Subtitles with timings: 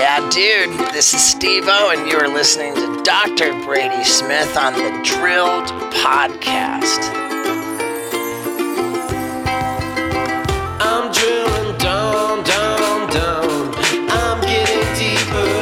[0.00, 3.52] Yeah, dude, this is Steve O, and you are listening to Dr.
[3.66, 7.04] Brady Smith on the Drilled Podcast.
[10.80, 13.74] I'm drilling down, down, down.
[14.08, 15.52] I'm getting deeper.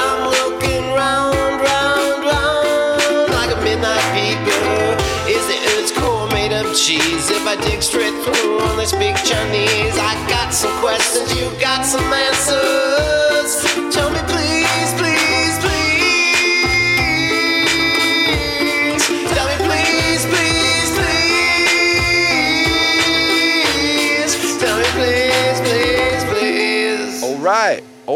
[0.00, 5.28] I'm looking round, round, round like a midnight peeper.
[5.28, 7.28] Is the Earth's core made of cheese?
[7.28, 11.84] If I dig straight through on this big Chinese, I got some questions, you got
[11.84, 13.23] some answers.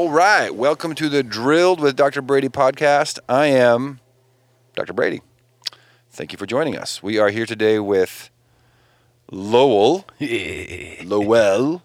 [0.08, 0.54] All right.
[0.54, 2.22] Welcome to the Drilled with Dr.
[2.22, 3.18] Brady podcast.
[3.28, 4.00] I am
[4.74, 4.94] Dr.
[4.94, 5.20] Brady.
[6.10, 7.02] Thank you for joining us.
[7.02, 8.30] We are here today with
[9.30, 10.06] Lowell.
[11.04, 11.82] Lowell.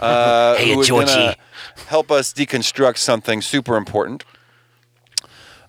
[0.00, 1.12] Uh, Hey, who is Georgie.
[1.12, 1.36] gonna
[1.88, 4.24] help us deconstruct something super important.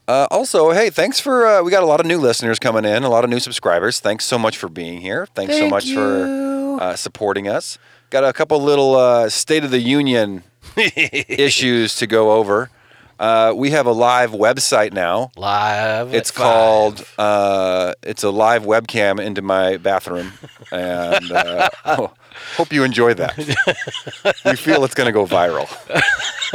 [0.08, 3.04] Uh, also, hey, thanks for uh, we got a lot of new listeners coming in,
[3.04, 4.00] a lot of new subscribers.
[4.00, 5.26] Thanks so much for being here.
[5.36, 5.96] Thanks so much you.
[5.96, 7.78] for uh, supporting us.
[8.12, 10.44] Got a couple little uh, State of the Union
[10.78, 12.70] issues to go over.
[13.18, 15.32] Uh, we have a live website now.
[15.38, 16.14] Live.
[16.14, 17.08] It's called.
[17.18, 20.34] Uh, it's a live webcam into my bathroom,
[20.70, 22.12] and uh, oh,
[22.58, 23.38] hope you enjoy that.
[24.46, 25.66] we feel it's going to go viral.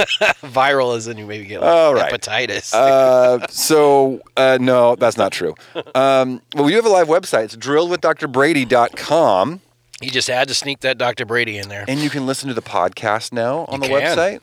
[0.52, 2.12] viral, as in you maybe get like All right.
[2.12, 2.74] hepatitis.
[2.74, 5.54] Uh, so uh, no, that's not true.
[5.94, 7.44] Um, well, we do have a live website.
[7.44, 9.60] It's drilledwithdrbrady.com,
[10.01, 11.25] you just had to sneak that Dr.
[11.27, 11.84] Brady in there.
[11.89, 14.17] and you can listen to the podcast now on You the can.
[14.17, 14.41] website.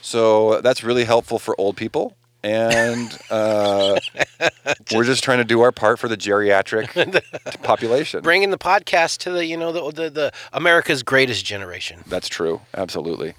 [0.00, 2.16] So that's really helpful for old people.
[2.44, 4.00] And uh,
[4.92, 7.22] we're just trying to do our part for the geriatric
[7.62, 8.20] population.
[8.22, 12.00] Bringing the podcast to the, you know, the, the, the America's greatest generation.
[12.08, 12.60] That's true.
[12.74, 13.34] Absolutely.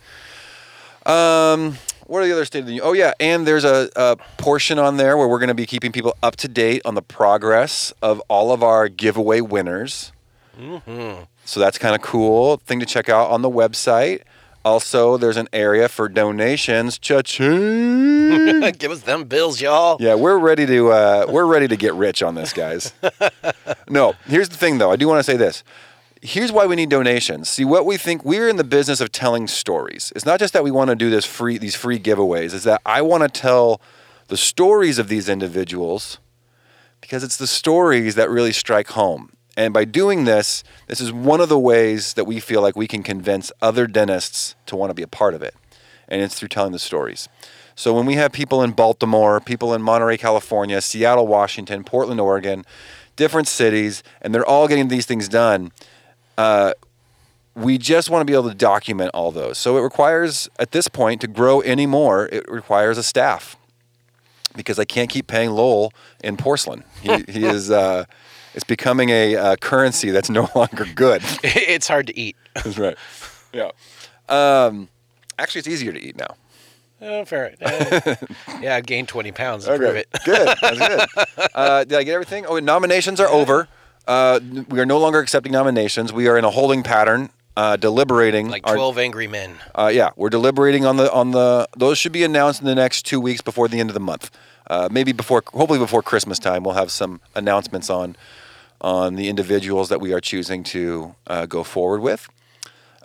[1.06, 2.88] Um, what are the other state of the union?
[2.88, 5.92] Oh yeah, and there's a, a portion on there where we're going to be keeping
[5.92, 10.14] people up to date on the progress of all of our giveaway winners.
[10.58, 11.24] Mm-hmm.
[11.46, 14.22] So that's kind of cool thing to check out on the website.
[14.66, 16.98] Also, there's an area for donations.
[16.98, 18.72] Cha-ching!
[18.78, 19.98] Give us them bills, y'all.
[20.00, 22.94] Yeah, we're ready to uh, we're ready to get rich on this, guys.
[23.90, 24.90] no, here's the thing though.
[24.90, 25.64] I do want to say this.
[26.22, 27.50] Here's why we need donations.
[27.50, 30.14] See, what we think we're in the business of telling stories.
[30.16, 32.54] It's not just that we want to do this free these free giveaways.
[32.54, 33.82] Is that I want to tell
[34.30, 36.20] the stories of these individuals
[37.02, 39.34] because it's the stories that really strike home.
[39.56, 42.88] And by doing this, this is one of the ways that we feel like we
[42.88, 45.56] can convince other dentists to want to be a part of it.
[46.08, 47.30] And it's through telling the stories.
[47.76, 52.66] So when we have people in Baltimore, people in Monterey, California, Seattle, Washington, Portland, Oregon,
[53.16, 55.72] different cities, and they're all getting these things done,
[56.38, 56.74] uh,
[57.56, 59.60] we just want to be able to document all those.
[59.60, 63.56] So it requires, at this point, to grow any more, it requires a staff
[64.56, 65.94] because I can't keep paying Lowell
[66.24, 66.84] in porcelain.
[67.02, 67.70] He, he is.
[67.70, 68.06] Uh,
[68.54, 71.22] it's becoming a uh, currency that's no longer good.
[71.44, 72.36] it's hard to eat.
[72.56, 72.98] that's right.
[73.54, 73.72] Yeah.
[74.30, 74.90] Um,
[75.38, 76.36] actually, it's easier to eat now.
[77.02, 77.54] Oh, fair.
[77.62, 78.16] Uh,
[78.62, 80.08] yeah, I gained 20 pounds to prove it.
[80.24, 80.58] good.
[80.62, 81.50] That's good.
[81.54, 82.46] Uh, did I get everything?
[82.46, 83.68] Oh, nominations are over.
[84.08, 86.14] Uh, we are no longer accepting nominations.
[86.14, 88.50] We are in a holding pattern, uh, deliberating.
[88.50, 89.56] Like our- 12 angry men.
[89.76, 91.68] Uh, yeah, we're deliberating on the on the.
[91.76, 94.32] Those should be announced in the next two weeks before the end of the month.
[94.70, 98.16] Uh, maybe before, hopefully before Christmas time, we'll have some announcements on
[98.84, 102.28] on the individuals that we are choosing to uh, go forward with.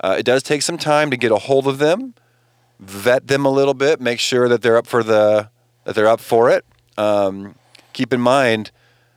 [0.01, 2.15] Uh, it does take some time to get a hold of them,
[2.81, 5.49] vet them a little bit, make sure that they're up for the
[5.85, 6.65] that they're up for it.
[6.97, 7.55] Um,
[7.93, 8.71] keep in mind,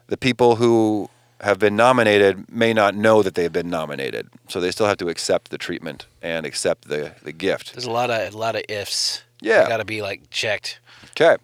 [0.07, 1.09] the people who
[1.41, 5.09] have been nominated may not know that they've been nominated, so they still have to
[5.09, 7.73] accept the treatment and accept the the gift.
[7.73, 9.23] There's a lot of a lot of ifs.
[9.41, 9.67] Yeah.
[9.67, 10.79] got to be like checked.
[11.11, 11.38] Okay.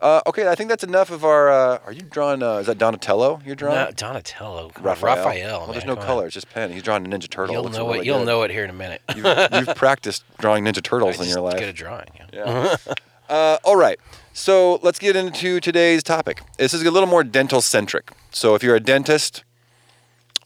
[0.00, 1.50] Uh, okay, I think that's enough of our.
[1.50, 2.42] Uh, are you drawing?
[2.42, 3.76] Uh, is that Donatello you're drawing?
[3.76, 5.16] No, Donatello, come Raphael.
[5.16, 5.58] Raphael.
[5.60, 6.06] Well, there's man, no come on.
[6.06, 6.26] color.
[6.26, 6.72] It's just pen.
[6.72, 7.54] He's drawing a Ninja Turtle.
[7.54, 8.06] You'll Looks know really it.
[8.06, 8.26] You'll good.
[8.26, 9.02] know it here in a minute.
[9.14, 11.58] You've, you've practiced drawing Ninja Turtles in your life.
[11.58, 12.08] Get a drawing.
[12.32, 12.76] Yeah.
[12.86, 12.94] Yeah.
[13.28, 13.98] uh, all right.
[14.32, 16.40] So let's get into today's topic.
[16.56, 18.10] This is a little more dental centric.
[18.30, 19.44] So if you're a dentist,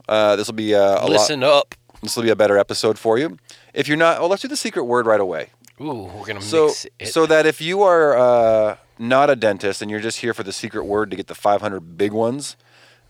[0.08, 1.10] uh, this will be uh, a lot.
[1.10, 1.76] Listen up.
[2.02, 3.38] This will be a better episode for you.
[3.72, 5.50] If you're not, well, let's do the secret word right away.
[5.80, 7.08] Ooh, we're gonna So, mix it.
[7.08, 10.52] so that if you are uh, not a dentist and you're just here for the
[10.52, 12.56] secret word to get the 500 big ones,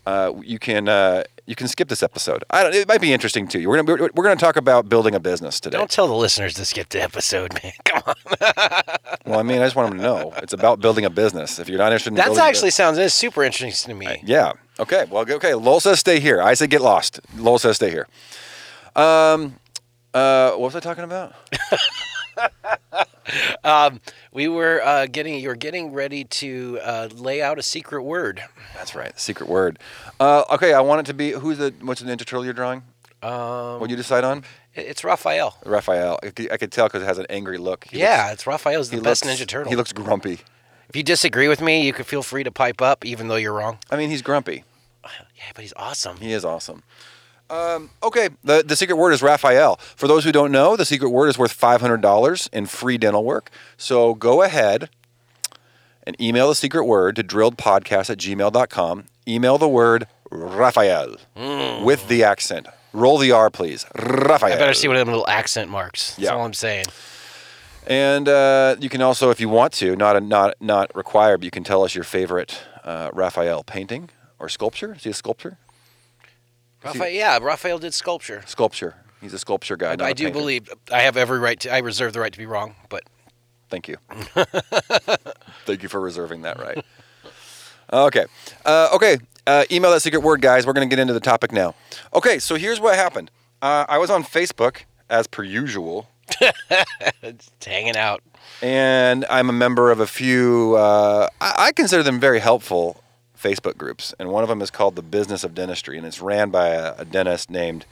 [0.05, 2.43] uh, you can uh, you can skip this episode.
[2.49, 3.69] I don't, it might be interesting to you.
[3.69, 5.77] We're gonna we're, we're gonna talk about building a business today.
[5.77, 7.73] don't tell the listeners to skip the episode, man.
[7.85, 8.15] Come on.
[9.27, 11.57] Well, I mean, I just want them to know it's about building a business.
[11.57, 14.21] If you're not interested in That building a actually sounds that's super interesting to me.
[14.23, 14.53] Yeah.
[14.79, 15.05] Okay.
[15.09, 15.25] Well.
[15.27, 15.55] Okay.
[15.55, 16.39] Lowell says stay here.
[16.43, 17.19] I say get lost.
[17.35, 18.07] Lowell says stay here.
[18.95, 19.55] Um.
[20.13, 20.51] Uh.
[20.51, 21.33] What was I talking about?
[24.31, 28.43] We were uh, getting you were getting ready to uh, lay out a secret word.
[28.75, 29.17] That's right.
[29.19, 29.79] Secret word.
[30.19, 32.83] Uh, okay, I want it to be who's the what's the Ninja Turtle you're drawing?
[33.23, 34.43] Um, What you decide on?
[34.73, 35.57] it's Raphael.
[35.65, 36.19] Raphael.
[36.21, 37.85] I could, I could tell because it has an angry look.
[37.85, 39.69] He yeah, looks- it's Raphael's the best looks- Ninja Turtle.
[39.69, 40.39] He looks grumpy.
[40.89, 43.53] if you disagree with me, you can feel free to pipe up, even though you're
[43.53, 43.79] wrong.
[43.89, 44.63] I mean, he's grumpy.
[45.37, 46.17] Yeah, but he's awesome.
[46.17, 46.81] He is awesome.
[47.49, 49.75] Um, okay, the, the secret word is Raphael.
[49.95, 53.51] For those who don't know, the secret word is worth $500 in free dental work.
[53.77, 54.89] So go ahead
[56.07, 59.05] and email the secret word to drilledpodcast at gmail.com.
[59.27, 61.15] Email the word Raphael
[61.83, 62.67] with the accent.
[62.93, 63.85] Roll the R, please.
[63.95, 64.53] Raphael.
[64.53, 66.09] I better see what them little accent marks.
[66.15, 66.29] That's Yeah.
[66.31, 66.85] all I'm saying.
[67.87, 71.45] And uh, you can also, if you want to, not a, not not required, but
[71.45, 74.09] you can tell us your favorite uh, Raphael painting
[74.39, 74.95] or sculpture.
[74.97, 75.57] See a sculpture?
[76.85, 78.43] Raphael, yeah, Raphael did sculpture.
[78.45, 78.95] Sculpture.
[79.21, 79.95] He's a sculpture guy.
[79.99, 81.73] I, I a do believe I have every right to.
[81.73, 83.03] I reserve the right to be wrong, but
[83.69, 83.97] Thank you.
[85.65, 86.83] Thank you for reserving that right.
[87.93, 88.25] Okay.
[88.65, 89.17] Uh, okay.
[89.45, 90.65] Uh, email that secret word, guys.
[90.65, 91.75] We're going to get into the topic now.
[92.15, 92.39] Okay.
[92.39, 93.29] So here's what happened.
[93.61, 96.09] Uh, I was on Facebook as per usual,
[97.61, 98.23] hanging out.
[98.63, 100.73] and I'm a member of a few.
[100.75, 103.03] Uh, I, I consider them very helpful
[103.41, 106.49] Facebook groups, and one of them is called the Business of Dentistry, and it's ran
[106.49, 107.85] by a, a dentist named.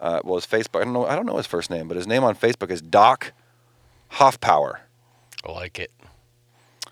[0.00, 0.80] Uh, well, his Facebook.
[0.80, 1.06] I don't know.
[1.06, 3.32] I don't know his first name, but his name on Facebook is Doc
[4.08, 4.80] Hoffpower.
[5.44, 5.90] I like it.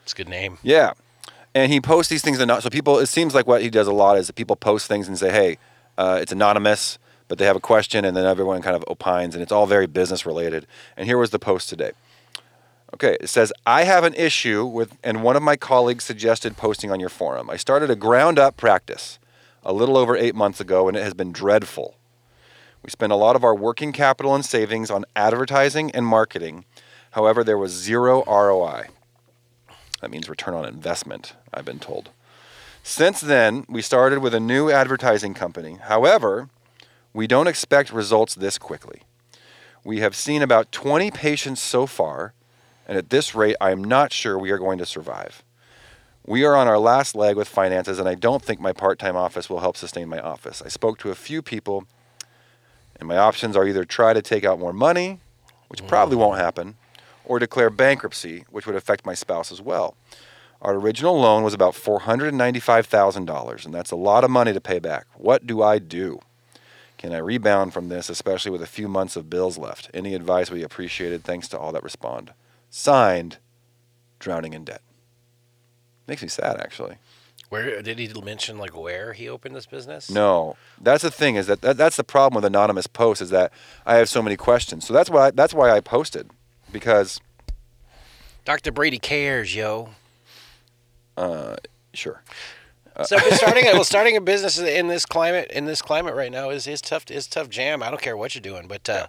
[0.02, 0.58] It's a good name.
[0.62, 0.93] Yeah.
[1.55, 2.99] And he posts these things, and so people.
[2.99, 5.31] It seems like what he does a lot is that people post things and say,
[5.31, 5.58] "Hey,
[5.96, 6.99] uh, it's anonymous,"
[7.29, 9.87] but they have a question, and then everyone kind of opines, and it's all very
[9.87, 10.67] business related.
[10.96, 11.93] And here was the post today.
[12.94, 16.93] Okay, it says, "I have an issue with," and one of my colleagues suggested posting
[16.93, 17.50] on your forum.
[17.50, 19.19] I started a ground up practice
[19.64, 21.96] a little over eight months ago, and it has been dreadful.
[22.85, 26.67] We spent a lot of our working capital and savings on advertising and marketing.
[27.11, 28.91] However, there was zero ROI.
[30.00, 32.11] That means return on investment, I've been told.
[32.85, 35.79] Since then, we started with a new advertising company.
[35.82, 36.49] However,
[37.12, 39.02] we don't expect results this quickly.
[39.82, 42.35] We have seen about 20 patients so far,
[42.87, 45.43] and at this rate, I am not sure we are going to survive.
[46.27, 49.17] We are on our last leg with finances, and I don't think my part time
[49.17, 50.63] office will help sustain my office.
[50.65, 51.87] I spoke to a few people,
[52.99, 55.21] and my options are either try to take out more money,
[55.69, 56.77] which probably won't happen,
[57.25, 59.97] or declare bankruptcy, which would affect my spouse as well.
[60.63, 65.07] Our original loan was about $495,000, and that's a lot of money to pay back.
[65.15, 66.21] What do I do?
[66.97, 69.91] Can I rebound from this, especially with a few months of bills left?
[69.93, 71.23] Any advice would be appreciated.
[71.23, 72.33] Thanks to all that respond.
[72.76, 73.38] Signed,
[74.19, 74.82] Drowning in Debt.
[76.09, 76.97] Makes me sad, actually.
[77.49, 80.11] Where did he mention like where he opened this business?
[80.11, 83.53] No, that's the thing is that, that that's the problem with anonymous posts is that
[83.87, 84.85] I have so many questions.
[84.85, 86.31] So that's why that's why I posted
[86.73, 87.21] because
[88.44, 88.73] Dr.
[88.73, 89.91] Brady cares, yo.
[91.17, 91.55] Uh,
[91.93, 92.25] sure.
[93.05, 96.50] So but starting well, starting a business in this climate in this climate right now
[96.50, 97.85] is is tough is tough jam.
[97.85, 99.06] I don't care what you're doing, but uh,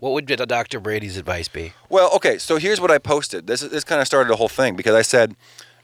[0.00, 0.80] what would Dr.
[0.80, 1.74] Brady's advice be?
[1.88, 3.46] Well, okay, so here's what I posted.
[3.46, 5.36] This this kind of started a whole thing because I said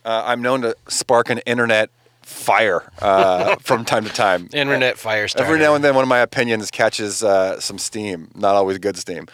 [0.04, 1.90] uh, I'm known to spark an internet
[2.22, 4.48] fire uh, from time to time.
[4.52, 5.46] Internet fire starter.
[5.46, 8.30] Every now and then, one of my opinions catches uh, some steam.
[8.34, 9.26] Not always good steam.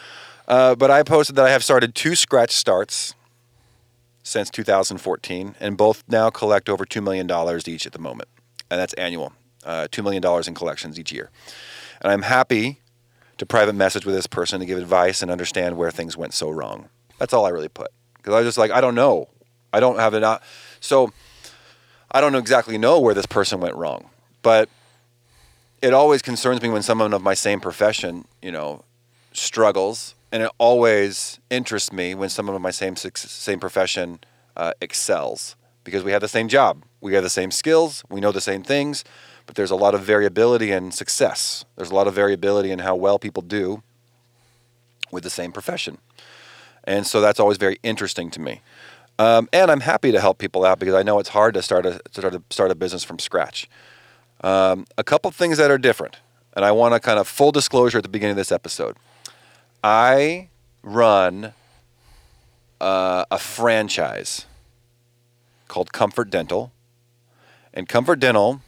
[0.48, 3.14] Uh, but I posted that I have started two scratch starts
[4.24, 8.28] since 2014, and both now collect over two million dollars each at the moment,
[8.70, 9.32] and that's annual.
[9.64, 11.30] Uh, two million dollars in collections each year,
[12.00, 12.80] and I'm happy
[13.42, 16.48] to private message with this person to give advice and understand where things went so
[16.48, 16.88] wrong.
[17.18, 17.90] That's all I really put.
[18.16, 19.28] Because I was just like, I don't know,
[19.72, 20.22] I don't have it.
[20.22, 20.42] out-
[20.78, 21.12] So
[22.12, 24.10] I don't exactly know where this person went wrong,
[24.42, 24.68] but
[25.80, 28.84] it always concerns me when someone of my same profession, you know,
[29.32, 34.20] struggles, and it always interests me when someone of my same same profession
[34.56, 35.56] uh, excels.
[35.82, 38.62] Because we have the same job, we have the same skills, we know the same
[38.62, 39.02] things,
[39.46, 41.64] but there's a lot of variability in success.
[41.76, 43.82] There's a lot of variability in how well people do
[45.10, 45.98] with the same profession,
[46.84, 48.60] and so that's always very interesting to me.
[49.18, 51.86] Um, and I'm happy to help people out because I know it's hard to start
[51.86, 53.68] a start a, start a business from scratch.
[54.42, 56.18] Um, a couple things that are different,
[56.54, 58.96] and I want to kind of full disclosure at the beginning of this episode.
[59.84, 60.48] I
[60.82, 61.52] run
[62.80, 64.46] uh, a franchise
[65.68, 66.72] called Comfort Dental,
[67.72, 68.60] and Comfort Dental,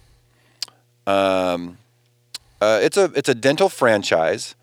[1.06, 1.78] um,
[2.60, 4.54] uh, it's a it's a dental franchise,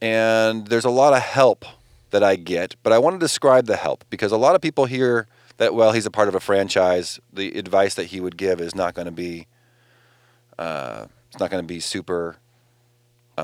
[0.00, 1.64] and there's a lot of help
[2.10, 2.74] that I get.
[2.82, 5.26] But I want to describe the help because a lot of people hear
[5.56, 7.20] that well, he's a part of a franchise.
[7.32, 9.46] The advice that he would give is not going to be
[10.58, 12.36] uh, it's not going to be super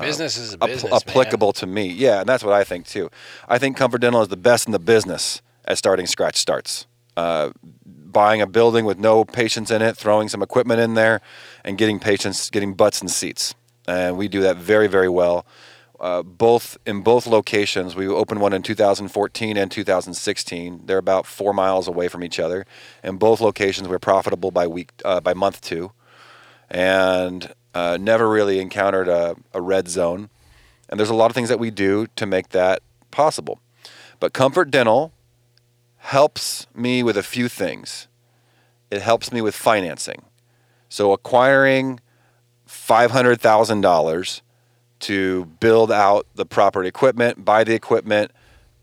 [0.01, 0.83] business is business.
[0.83, 1.01] man.
[1.07, 1.87] applicable to me.
[1.87, 3.09] Yeah, and that's what I think too.
[3.47, 6.87] I think Comfort Dental is the best in the business at starting scratch starts.
[7.15, 7.51] Uh,
[8.15, 11.19] buying a building with no patients in it, throwing some equipment in there,
[11.65, 13.53] and getting patients, getting butts and seats.
[13.89, 15.45] And we do that very, very well.
[15.99, 20.85] Uh, both in both locations, we opened one in 2014 and 2016.
[20.85, 22.65] They're about four miles away from each other.
[23.03, 25.91] In both locations, we're profitable by week, uh, by month two
[26.69, 30.29] and uh, never really encountered a, a red zone.
[30.89, 32.81] And there's a lot of things that we do to make that
[33.11, 33.59] possible.
[34.19, 35.11] But Comfort Dental
[36.05, 38.07] helps me with a few things.
[38.91, 40.21] It helps me with financing.
[40.87, 41.99] So acquiring
[42.67, 44.41] $500,000
[44.99, 48.31] to build out the proper equipment, buy the equipment,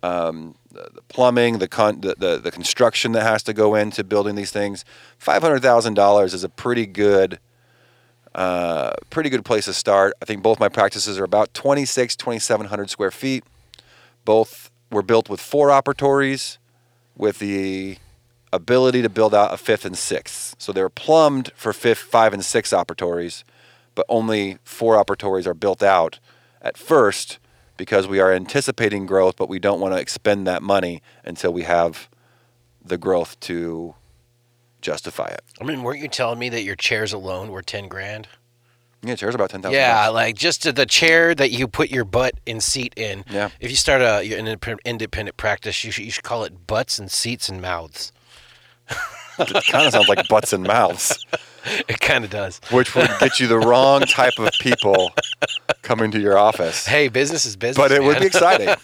[0.03, 4.35] um, the, plumbing, the, con- the, the the construction that has to go into building
[4.35, 4.85] these things.
[5.17, 7.39] Five hundred thousand dollars is a pretty good,
[8.35, 10.15] uh, pretty good place to start.
[10.21, 13.45] I think both my practices are about 26, 2,700 square feet.
[14.25, 16.59] Both were built with four operatories,
[17.23, 17.97] with the
[18.53, 20.57] ability to build out a fifth and sixth.
[20.59, 23.45] So they're plumbed for fifth, five, and six operatories,
[23.95, 26.19] but only four operatories are built out
[26.61, 27.39] at first
[27.77, 31.63] because we are anticipating growth, but we don't want to expend that money until we
[31.63, 32.09] have
[32.85, 33.95] the growth to
[34.81, 35.43] justify it.
[35.61, 38.27] I mean, weren't you telling me that your chairs alone were ten grand?
[39.05, 39.75] Yeah, chairs about ten thousand.
[39.75, 43.25] Yeah, like just to the chair that you put your butt and seat in.
[43.31, 43.51] Yeah.
[43.61, 47.11] If you start a an independent practice, you should, you should call it butts and
[47.11, 48.13] seats and mouths.
[49.39, 51.25] it kind of sounds like butts and mouths,
[51.89, 52.61] It kind of does.
[52.71, 55.11] which would get you the wrong type of people
[55.83, 56.87] coming to your office.
[56.87, 57.77] Hey, business is business.
[57.77, 58.69] but it would be exciting.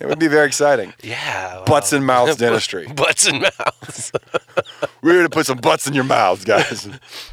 [0.00, 0.92] it would be very exciting.
[1.02, 1.62] yeah.
[1.66, 2.86] Butts and mouths dentistry.
[2.94, 4.12] butts and mouths.
[5.02, 6.86] We're here to put some butts in your mouths, guys.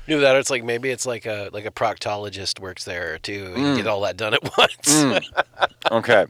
[0.07, 3.53] You know that it's like maybe it's like a like a proctologist works there too.
[3.55, 3.77] and Mm.
[3.77, 5.23] Get all that done at once.
[5.91, 6.25] Okay.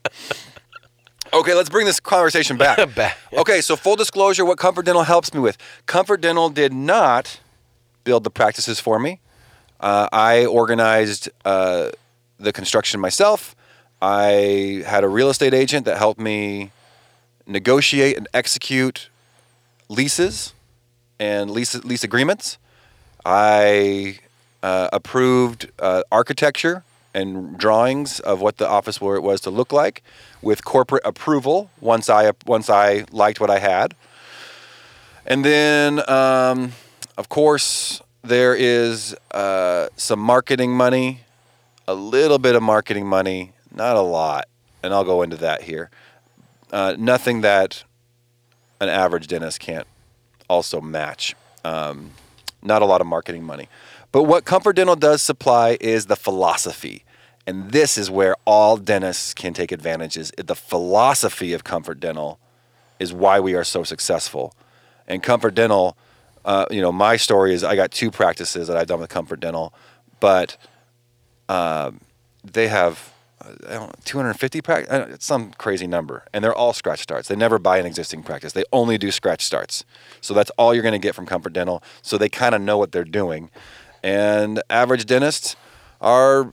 [1.34, 2.94] Okay, let's bring this conversation back.
[2.94, 3.18] Back.
[3.34, 5.58] Okay, so full disclosure what Comfort Dental helps me with.
[5.88, 7.40] Comfort Dental did not
[8.04, 9.20] build the practices for me.
[9.80, 11.90] Uh, I organized uh,
[12.40, 13.56] the construction myself.
[14.02, 16.72] I had a real estate agent that helped me
[17.46, 19.10] negotiate and execute
[19.90, 20.54] leases
[21.20, 22.58] and lease, lease agreements.
[23.26, 24.20] I
[24.62, 26.84] uh, approved uh, architecture
[27.14, 30.04] and drawings of what the office where it was to look like
[30.42, 33.96] with corporate approval once I once I liked what I had.
[35.26, 36.74] And then, um,
[37.18, 41.22] of course, there is uh, some marketing money,
[41.88, 44.48] a little bit of marketing money, not a lot,
[44.82, 45.90] and I'll go into that here.
[46.72, 47.84] Uh, nothing that
[48.80, 49.88] an average dentist can't
[50.50, 51.36] also match.
[51.64, 52.12] Um,
[52.62, 53.70] not a lot of marketing money.
[54.12, 57.04] But what Comfort Dental does supply is the philosophy.
[57.46, 60.32] And this is where all dentists can take advantages.
[60.38, 62.40] The philosophy of Comfort Dental
[63.00, 64.54] is why we are so successful.
[65.08, 65.98] And Comfort Dental,
[66.46, 69.40] uh, you know, my story is I got two practices that I've done with Comfort
[69.40, 69.74] Dental,
[70.20, 70.58] but
[71.50, 72.02] um,
[72.44, 76.74] they have uh, I don't know, 250 practice, it's some crazy number, and they're all
[76.74, 77.28] scratch starts.
[77.28, 78.54] They never buy an existing practice.
[78.54, 79.86] They only do scratch starts.
[80.22, 81.84] So that's all you're going to get from Comfort Dental.
[82.02, 83.50] So they kind of know what they're doing.
[84.02, 85.56] And average dentists
[86.02, 86.52] are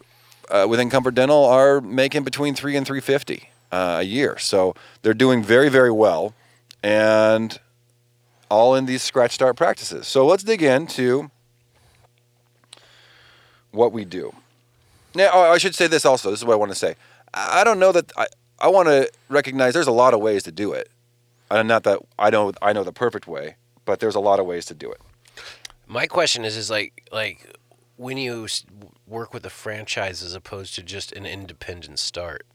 [0.51, 4.39] uh, within Comfort Dental are making between three and 350 uh, a year.
[4.39, 6.35] So they're doing very, very well,
[6.83, 7.59] and
[8.51, 10.07] all in these scratch start practices.
[10.07, 11.31] So let's dig into
[13.71, 14.35] what we do.
[15.15, 16.31] Now, oh, I should say this also.
[16.31, 16.97] This is what I want to say.
[17.33, 18.27] I don't know that I,
[18.61, 20.91] I want to recognize there's a lot of ways to do it.
[21.51, 24.47] And not that I know I know the perfect way, but there's a lot of
[24.47, 25.01] ways to do it.
[25.87, 27.57] My question is, is like, like
[27.97, 28.47] when you
[29.07, 32.47] work with a franchise as opposed to just an independent start,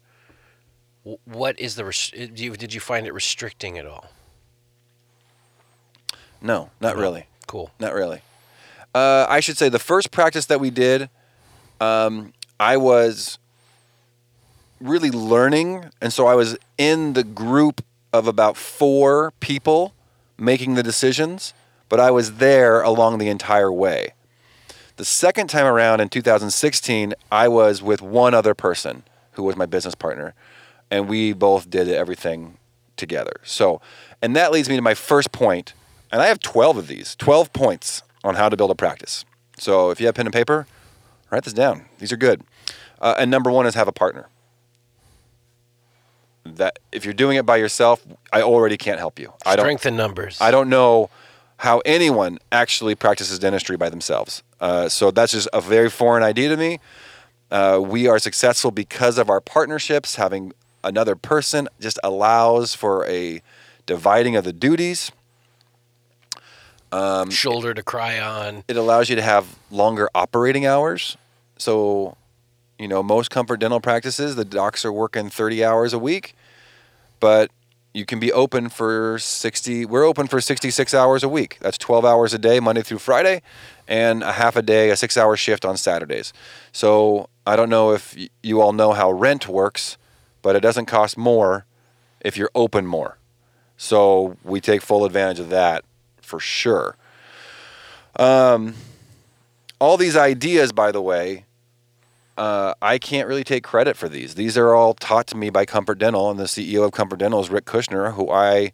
[1.25, 1.83] what is the?
[2.13, 4.09] did you find it restricting at all?
[6.45, 7.25] No, not really.
[7.47, 7.71] Cool.
[7.79, 8.21] Not really.
[8.93, 11.09] Uh, I should say the first practice that we did,
[11.81, 13.39] um, I was
[14.79, 17.83] really learning, and so I was in the group
[18.13, 19.93] of about four people
[20.37, 21.55] making the decisions,
[21.89, 24.13] but I was there along the entire way.
[24.97, 29.65] The second time around in 2016, I was with one other person who was my
[29.65, 30.35] business partner,
[30.91, 32.57] and we both did everything
[32.97, 33.33] together.
[33.43, 33.81] So,
[34.21, 35.73] and that leads me to my first point,
[36.15, 39.25] and I have 12 of these, 12 points on how to build a practice.
[39.57, 40.65] So, if you have pen and paper,
[41.29, 41.87] write this down.
[41.99, 42.41] These are good.
[43.01, 44.29] Uh, and number one is have a partner.
[46.45, 49.33] That if you're doing it by yourself, I already can't help you.
[49.45, 49.65] I don't.
[49.65, 50.37] Strength in numbers.
[50.39, 51.09] I don't know
[51.57, 54.41] how anyone actually practices dentistry by themselves.
[54.61, 56.79] Uh, so that's just a very foreign idea to me.
[57.51, 60.15] Uh, we are successful because of our partnerships.
[60.15, 63.41] Having another person just allows for a
[63.85, 65.11] dividing of the duties.
[66.91, 68.63] Um, Shoulder to cry on.
[68.67, 71.17] it allows you to have longer operating hours.
[71.57, 72.15] So,
[72.79, 76.35] you know, most comfort dental practices, the docs are working 30 hours a week,
[77.19, 77.51] but
[77.93, 79.85] you can be open for 60.
[79.85, 81.57] We're open for 66 hours a week.
[81.61, 83.41] That's 12 hours a day, Monday through Friday,
[83.87, 86.33] and a half a day, a six hour shift on Saturdays.
[86.71, 89.97] So, I don't know if you all know how rent works,
[90.41, 91.65] but it doesn't cost more
[92.21, 93.17] if you're open more.
[93.77, 95.85] So, we take full advantage of that
[96.25, 96.97] for sure
[99.79, 101.45] all these ideas, by the way,
[102.37, 104.35] uh, I can't really take credit for these.
[104.35, 107.39] These are all taught to me by Comfort Dental, and the CEO of Comfort Dental
[107.39, 108.73] is Rick Kushner, who I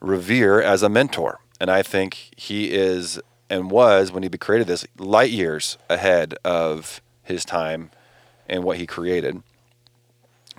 [0.00, 1.40] revere as a mentor.
[1.60, 7.02] And I think he is and was, when he created this, light years ahead of
[7.22, 7.90] his time
[8.48, 9.42] and what he created.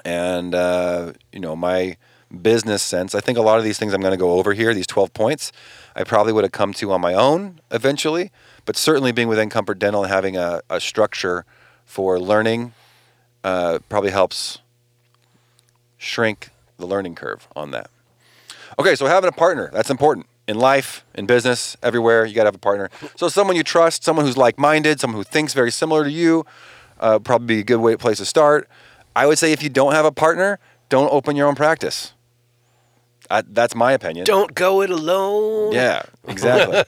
[0.06, 1.98] And, uh, you know, my
[2.42, 4.74] business sense, I think a lot of these things I'm going to go over here,
[4.76, 5.52] these 12 points,
[5.96, 8.32] I probably would have come to on my own eventually.
[8.66, 11.46] But certainly being within Comfort Dental and having a, a structure
[11.86, 12.74] for learning
[13.44, 14.60] uh, probably helps
[15.98, 17.90] shrink the learning curve on that.
[18.80, 20.26] Okay, so having a partner, that's important.
[20.48, 22.90] In life, in business, everywhere, you got to have a partner.
[23.16, 26.46] So someone you trust, someone who's like-minded, someone who thinks very similar to you,
[27.00, 28.68] uh, probably be a good way, place to start.
[29.16, 30.60] I would say if you don't have a partner,
[30.90, 32.14] don't open your own practice.
[33.30, 34.26] I, that's my opinion.
[34.26, 35.74] Don't go it alone.
[35.74, 36.84] Yeah, exactly.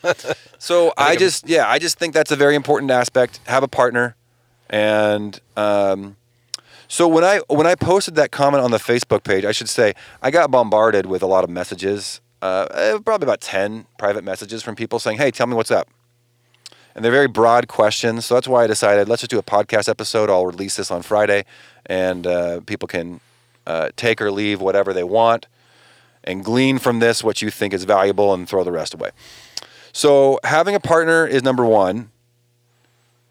[0.58, 3.40] so I, just, yeah, I just think that's a very important aspect.
[3.46, 4.16] Have a partner,
[4.70, 6.18] and um,
[6.88, 9.94] so when I when I posted that comment on the Facebook page, I should say
[10.22, 12.22] I got bombarded with a lot of messages.
[12.42, 15.88] Uh, eh, probably about ten private messages from people saying, "Hey, tell me what's up."
[16.94, 19.90] And they're very broad questions, so that's why I decided let's just do a podcast
[19.90, 20.30] episode.
[20.30, 21.46] I'll release this on Friday,
[21.86, 23.20] and uh, people can
[23.68, 25.48] uh, take or leave whatever they want
[26.26, 29.12] and glean from this what you think is valuable and throw the rest away.
[29.94, 32.10] So having a partner is number one.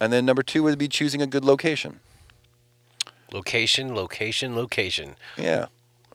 [0.00, 2.00] And then number two would be choosing a good location.
[3.32, 5.16] Location, location, location.
[5.36, 5.66] Yeah.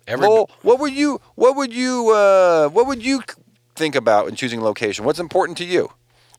[0.07, 3.21] Every, Lowell, what would you what would you uh, what would you
[3.75, 5.05] think about in choosing location?
[5.05, 5.91] What's important to you?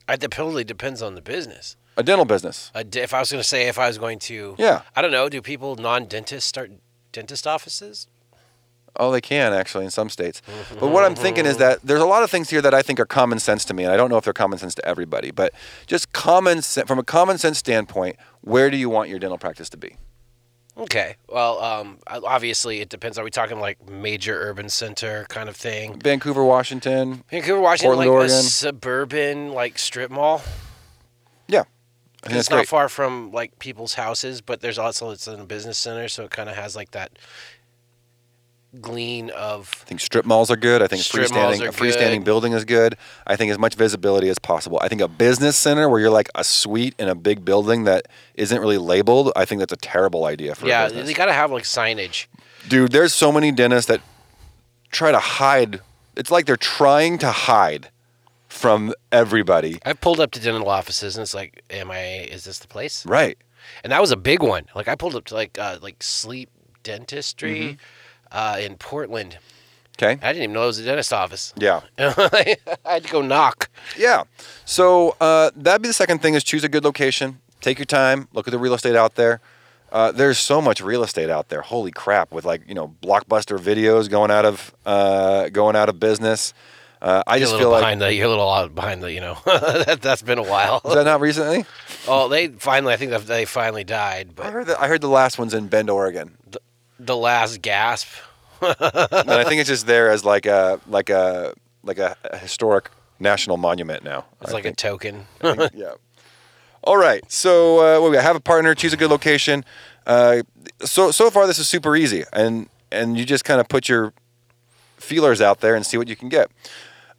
[0.09, 1.77] it totally depends on the business.
[1.97, 2.73] A dental business.
[2.75, 4.83] A d- if I was going to say, if I was going to, Yeah.
[4.97, 5.29] I don't know.
[5.29, 6.73] Do people non-dentists start
[7.13, 8.09] dentist offices?
[8.97, 10.43] Oh, they can actually in some states.
[10.79, 12.99] But what I'm thinking is that there's a lot of things here that I think
[13.01, 15.31] are common sense to me, and I don't know if they're common sense to everybody.
[15.31, 15.53] But
[15.87, 19.69] just common sense from a common sense standpoint, where do you want your dental practice
[19.71, 19.97] to be?
[20.79, 21.17] Okay.
[21.29, 23.19] Well, um, obviously it depends.
[23.19, 26.01] Are we talking like major urban center kind of thing?
[26.01, 27.23] Vancouver, Washington.
[27.31, 28.37] Vancouver, Washington, Portland, like Oregon.
[28.37, 30.41] a suburban like strip mall.
[31.49, 31.61] Yeah.
[32.23, 32.69] I think It's that's not great.
[32.69, 36.31] far from like people's houses, but there's also it's in a business center, so it
[36.31, 37.13] kind of has like that
[38.81, 40.83] glean of I think strip malls are good.
[40.83, 42.25] I think freestanding a freestanding good.
[42.25, 42.97] building is good.
[43.27, 44.79] I think as much visibility as possible.
[44.81, 48.07] I think a business center where you're like a suite in a big building that
[48.35, 50.89] isn't really labeled, I think that's a terrible idea for a yeah.
[50.89, 52.27] They got to have like signage.
[52.69, 54.01] Dude, there's so many dentists that
[54.91, 55.81] try to hide.
[56.17, 57.89] It's like they're trying to hide
[58.49, 59.79] from everybody.
[59.85, 62.21] I've pulled up to dental offices and it's like, am I?
[62.25, 63.05] Is this the place?
[63.07, 63.39] Right.
[63.83, 64.67] And that was a big one.
[64.75, 66.51] Like I pulled up to like uh, like sleep
[66.83, 67.79] dentistry
[68.33, 69.39] uh, in Portland.
[69.99, 70.13] Okay.
[70.23, 71.53] I didn't even know it was a dentist office.
[71.59, 71.83] Yeah.
[71.99, 73.69] I had to go knock.
[73.99, 74.25] Yeah.
[74.65, 77.41] So uh, that'd be the second thing is choose a good location.
[77.61, 78.29] Take your time.
[78.33, 79.41] Look at the real estate out there.
[79.93, 81.63] Uh, there's so much real estate out there.
[81.63, 82.31] Holy crap!
[82.33, 86.55] With like you know blockbuster videos going out of uh, going out of business.
[87.03, 88.15] Uh, I You're just a feel little like behind the.
[88.15, 89.13] You're a little out behind the.
[89.13, 90.81] You know, that, that's been a while.
[90.85, 91.65] is that not recently?
[92.07, 92.95] oh, they finally.
[92.95, 94.29] I think they finally died.
[94.31, 96.37] I But heard that I heard the last one's in Bend, Oregon,
[97.07, 98.09] the last gasp.
[98.63, 103.57] and I think it's just there as like a like a like a, historic national
[103.57, 104.27] monument now.
[104.43, 104.75] It's I like think.
[104.75, 105.27] a token.
[105.41, 105.95] Think- yeah.
[106.83, 107.23] All right.
[107.31, 109.65] So uh, we have a partner, choose a good location.
[110.07, 110.43] Uh,
[110.81, 114.13] so so far this is super easy, and and you just kind of put your
[114.97, 116.51] feelers out there and see what you can get.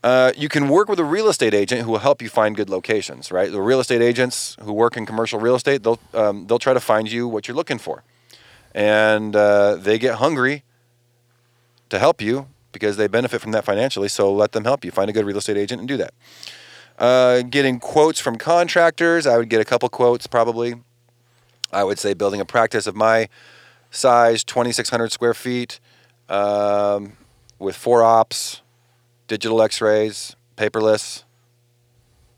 [0.04, 2.70] Uh, you can work with a real estate agent who will help you find good
[2.70, 3.32] locations.
[3.32, 6.74] Right, the real estate agents who work in commercial real estate, they'll um, they'll try
[6.74, 8.04] to find you what you're looking for,
[8.74, 10.64] and uh, they get hungry
[11.90, 14.08] to help you because they benefit from that financially.
[14.08, 16.14] So let them help you find a good real estate agent and do that.
[16.98, 20.76] Uh, getting quotes from contractors, I would get a couple quotes probably.
[21.72, 23.30] I would say building a practice of my
[23.90, 25.80] size, 2,600 square feet,
[26.30, 27.14] um,
[27.60, 28.62] with four ops,
[29.28, 31.24] digital X-rays, paperless.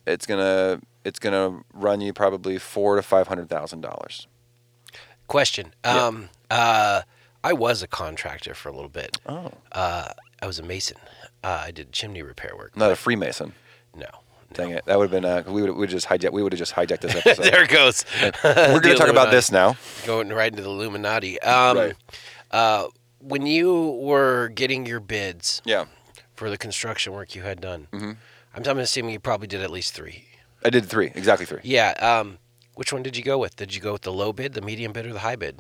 [0.06, 4.28] It's gonna it's gonna run you probably four to five hundred thousand dollars.
[5.28, 5.74] Question.
[5.84, 7.02] Um, uh,
[7.44, 9.18] I was a contractor for a little bit.
[9.26, 9.52] Oh.
[9.72, 10.10] Uh,
[10.42, 10.98] I was a mason.
[11.44, 12.76] Uh, I did chimney repair work.
[12.78, 13.54] Not a Freemason.
[13.96, 14.08] No.
[14.54, 14.86] Dang it.
[14.86, 15.26] That would have been.
[15.26, 16.32] Uh, we would we just hijack.
[16.32, 17.44] We would have just hijacked this episode.
[17.44, 18.06] there it goes.
[18.44, 19.76] We're going to talk about this now.
[20.06, 21.42] Going right into the Illuminati.
[21.42, 21.94] Um, Right.
[22.52, 22.88] uh,
[23.20, 25.86] when you were getting your bids Yeah.
[26.36, 28.12] for the construction work you had done, Mm-hmm.
[28.56, 30.26] I'm, I'm assuming you probably did at least three.
[30.64, 31.08] I did three.
[31.16, 31.62] Exactly three.
[31.64, 31.90] Yeah.
[31.94, 32.38] Um,
[32.76, 33.56] which one did you go with?
[33.56, 35.60] Did you go with the low bid, the medium bid, or the high bid?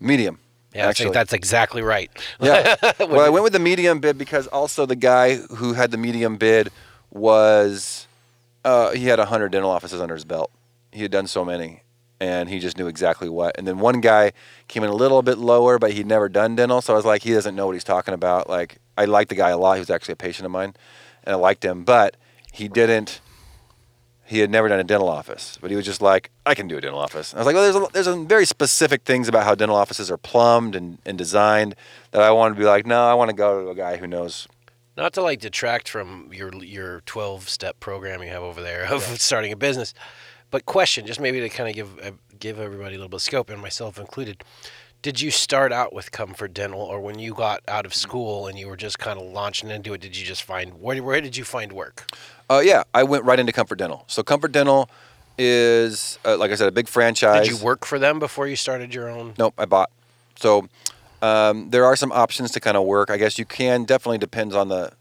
[0.00, 0.38] Medium.
[0.74, 1.10] Yeah, actually.
[1.10, 2.10] that's exactly right.
[2.40, 2.74] Yeah.
[2.98, 6.36] well, I went with the medium bid because also the guy who had the medium
[6.36, 6.70] bid
[7.12, 8.08] was
[8.64, 10.50] uh, he had hundred dental offices under his belt.
[10.90, 11.82] He had done so many,
[12.18, 13.56] and he just knew exactly what.
[13.56, 14.32] And then one guy
[14.66, 17.22] came in a little bit lower, but he'd never done dental, so I was like,
[17.22, 18.48] he doesn't know what he's talking about.
[18.48, 19.74] Like, I liked the guy a lot.
[19.74, 20.74] He was actually a patient of mine,
[21.24, 22.16] and I liked him, but
[22.52, 23.20] he didn't.
[24.26, 26.78] He had never done a dental office, but he was just like, I can do
[26.78, 27.34] a dental office.
[27.34, 30.10] I was like, well, there's a, there's some very specific things about how dental offices
[30.10, 31.74] are plumbed and, and designed
[32.12, 34.06] that I want to be like, no, I want to go to a guy who
[34.06, 34.48] knows.
[34.96, 39.02] Not to like detract from your your 12 step program you have over there of
[39.20, 39.92] starting a business,
[40.50, 43.22] but question, just maybe to kind of give uh, give everybody a little bit of
[43.22, 44.44] scope, and myself included.
[45.04, 48.58] Did you start out with Comfort Dental, or when you got out of school and
[48.58, 51.36] you were just kind of launching into it, did you just find where where did
[51.36, 52.10] you find work?
[52.48, 54.04] Uh, yeah, I went right into Comfort Dental.
[54.06, 54.88] So Comfort Dental
[55.36, 57.46] is, uh, like I said, a big franchise.
[57.46, 59.34] Did you work for them before you started your own?
[59.36, 59.90] Nope, I bought.
[60.36, 60.70] So
[61.20, 63.10] um, there are some options to kind of work.
[63.10, 64.92] I guess you can definitely depends on the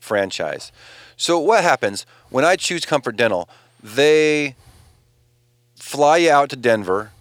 [0.00, 0.72] franchise.
[1.16, 3.48] So what happens when I choose Comfort Dental?
[3.80, 4.56] They
[5.76, 7.12] fly you out to Denver.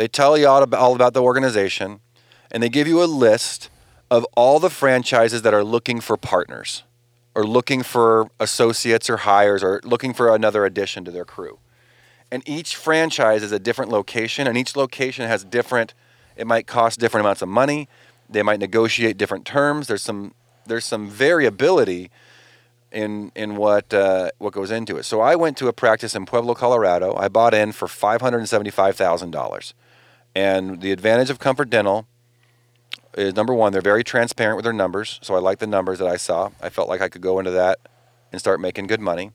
[0.00, 2.00] They tell you all about, all about the organization,
[2.50, 3.68] and they give you a list
[4.10, 6.84] of all the franchises that are looking for partners,
[7.34, 11.58] or looking for associates or hires, or looking for another addition to their crew.
[12.30, 15.92] And each franchise is a different location and each location has different
[16.34, 17.86] it might cost different amounts of money
[18.26, 20.32] they might negotiate different terms there's some
[20.64, 22.10] there's some variability
[22.90, 25.02] in in what uh, what goes into it.
[25.02, 29.32] So i went to a practice in pueblo colorado i bought in for $575000 and
[30.34, 32.06] the advantage of comfort dental
[33.16, 36.08] is number one they're very transparent with their numbers so i like the numbers that
[36.08, 37.78] i saw i felt like i could go into that
[38.30, 39.32] and start making good money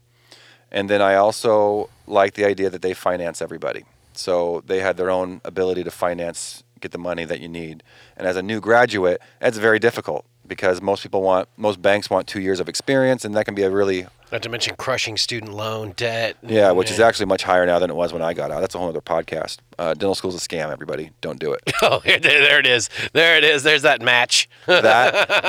[0.76, 3.86] and then I also like the idea that they finance everybody.
[4.14, 7.82] So they had their own ability to finance, get the money that you need.
[8.18, 12.28] And as a new graduate, that's very difficult because most people want, most banks want
[12.28, 15.54] two years of experience, and that can be a really, Not to mention crushing student
[15.54, 16.38] loan debt.
[16.42, 18.62] yeah, which is actually much higher now than it was when I got out.
[18.62, 19.58] That's a whole other podcast.
[19.78, 21.12] Uh, dental school's a scam, everybody.
[21.22, 21.62] Don't do it.
[21.82, 22.90] Oh, there, there it is.
[23.14, 23.64] There it is.
[23.64, 24.50] There's that match.
[24.66, 24.84] that,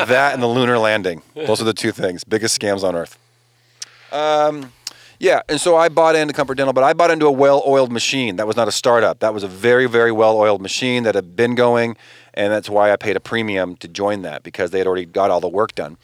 [0.09, 1.23] that, and the lunar landing.
[1.35, 3.19] Those are the two things, biggest scams on earth.
[4.13, 4.73] Um,
[5.19, 8.37] yeah, and so I bought into Comfort Dental, but I bought into a well-oiled machine.
[8.37, 9.21] That was not a startup.
[9.21, 11.97] That was a very, very well-oiled machine that had been going,
[12.37, 15.31] and that's why I paid a premium to join that because they had already got
[15.31, 15.97] all the work done,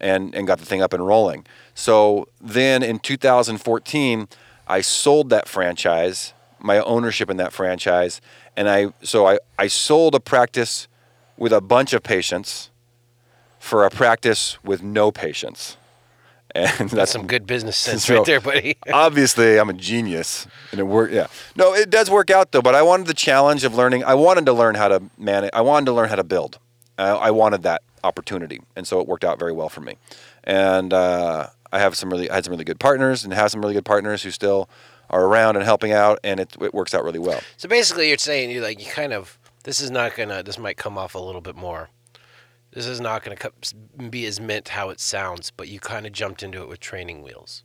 [0.00, 1.46] and and got the thing up and rolling.
[1.74, 4.28] So then in 2014,
[4.66, 8.20] I sold that franchise, my ownership in that franchise,
[8.56, 10.88] and I so I I sold a practice
[11.36, 12.70] with a bunch of patients
[13.58, 15.76] for a practice with no patients.
[16.56, 18.76] And that's That's some good business sense So- right there, buddy.
[18.92, 22.74] obviously I'm a genius and it worked yeah no it does work out though but
[22.74, 25.86] I wanted the challenge of learning I wanted to learn how to manage I wanted
[25.86, 26.58] to learn how to build
[26.96, 29.96] I, I wanted that opportunity and so it worked out very well for me
[30.44, 33.60] and uh, I have some really I had some really good partners and have some
[33.60, 34.68] really good partners who still
[35.10, 38.18] are around and helping out and it, it works out really well So basically, you're
[38.18, 41.18] saying you're like you kind of this is not gonna this might come off a
[41.18, 41.88] little bit more.
[42.74, 43.36] This is not gonna
[44.10, 47.22] be as meant how it sounds, but you kind of jumped into it with training
[47.22, 47.62] wheels,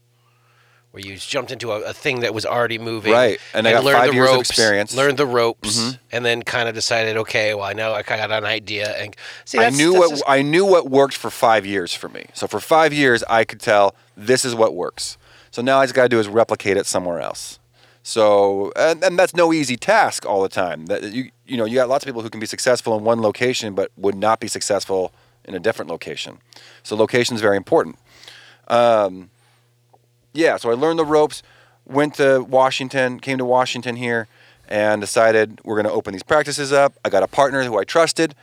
[0.91, 3.83] where you jumped into a, a thing that was already moving, Right, and I got
[3.83, 4.91] learned five the years of ropes, experience.
[4.91, 4.99] Mm-hmm.
[4.99, 8.45] learned the ropes, and then kind of decided, okay, well, I know I got an
[8.45, 12.07] idea, and see, I knew what just- I knew what worked for five years for
[12.09, 12.27] me.
[12.33, 15.17] So for five years, I could tell this is what works.
[15.51, 17.57] So now I just got to do is replicate it somewhere else.
[18.03, 20.87] So and, and that's no easy task all the time.
[20.87, 23.21] That you you know you got lots of people who can be successful in one
[23.21, 25.11] location but would not be successful
[25.45, 26.39] in a different location.
[26.83, 27.97] So location is very important.
[28.67, 29.29] Um,
[30.33, 31.41] yeah, so I learned the ropes.
[31.85, 34.27] Went to Washington, came to Washington here,
[34.67, 36.93] and decided we're going to open these practices up.
[37.03, 38.35] I got a partner who I trusted,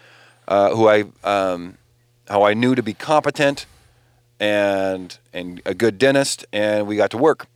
[0.49, 1.79] uh, who I um,
[2.29, 3.67] how I knew to be competent
[4.41, 7.47] and and a good dentist, and we got to work.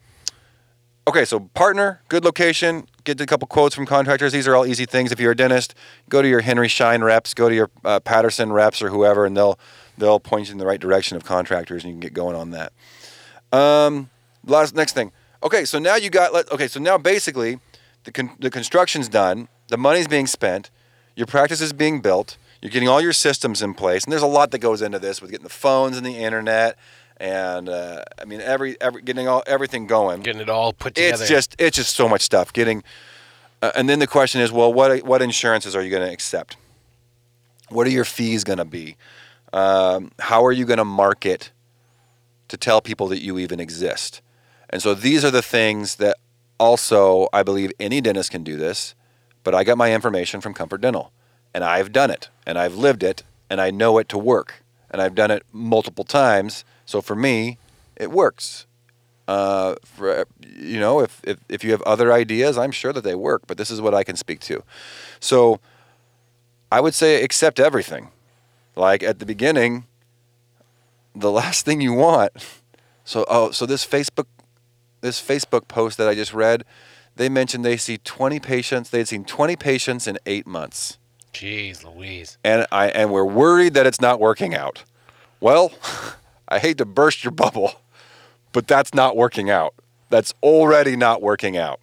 [1.08, 4.32] Okay, so partner, good location, get a couple quotes from contractors.
[4.32, 5.10] These are all easy things.
[5.10, 5.74] If you're a dentist,
[6.08, 9.36] go to your Henry Schein reps, go to your uh, Patterson reps or whoever, and
[9.36, 9.58] they'll
[9.98, 12.50] they'll point you in the right direction of contractors, and you can get going on
[12.50, 12.72] that.
[13.52, 14.10] Um,
[14.46, 15.10] last next thing.
[15.42, 16.32] Okay, so now you got.
[16.52, 17.58] Okay, so now basically,
[18.04, 20.70] the con- the construction's done, the money's being spent.
[21.16, 22.36] your practice is being built.
[22.62, 25.22] You're getting all your systems in place, and there's a lot that goes into this
[25.22, 26.76] with getting the phones and the internet,
[27.20, 30.22] and uh, I mean every every getting all everything going.
[30.22, 31.22] Getting it all put together.
[31.22, 32.52] It's just it's just so much stuff.
[32.52, 32.82] Getting,
[33.62, 36.56] uh, and then the question is, well, what what insurances are you going to accept?
[37.68, 38.96] What are your fees going to be?
[39.52, 41.52] Um, how are you going to market
[42.48, 44.22] to tell people that you even exist?
[44.70, 46.16] And so these are the things that
[46.58, 48.94] also I believe any dentist can do this,
[49.44, 51.12] but I got my information from Comfort Dental,
[51.52, 55.02] and I've done it, and I've lived it, and I know it to work, and
[55.02, 56.64] I've done it multiple times.
[56.90, 57.56] So for me,
[57.94, 58.66] it works.
[59.28, 63.14] Uh, for you know, if, if if you have other ideas, I'm sure that they
[63.14, 64.64] work, but this is what I can speak to.
[65.20, 65.60] So
[66.72, 68.08] I would say accept everything.
[68.74, 69.84] Like at the beginning,
[71.14, 72.32] the last thing you want.
[73.04, 74.26] So oh, so this Facebook
[75.00, 76.64] this Facebook post that I just read,
[77.14, 78.90] they mentioned they see 20 patients.
[78.90, 80.98] They had seen 20 patients in 8 months.
[81.32, 82.36] Jeez Louise.
[82.42, 84.82] And I and we're worried that it's not working out.
[85.38, 85.70] Well,
[86.50, 87.72] I hate to burst your bubble,
[88.52, 89.74] but that's not working out.
[90.08, 91.80] That's already not working out.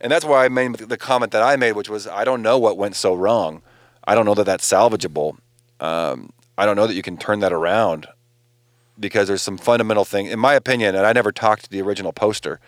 [0.00, 2.58] And that's why I made the comment that I made, which was I don't know
[2.58, 3.62] what went so wrong.
[4.04, 5.36] I don't know that that's salvageable.
[5.78, 8.06] Um, I don't know that you can turn that around
[8.98, 12.12] because there's some fundamental thing, in my opinion, and I never talked to the original
[12.12, 12.60] poster.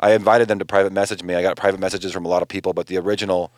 [0.00, 1.34] I invited them to private message me.
[1.34, 3.50] I got private messages from a lot of people, but the original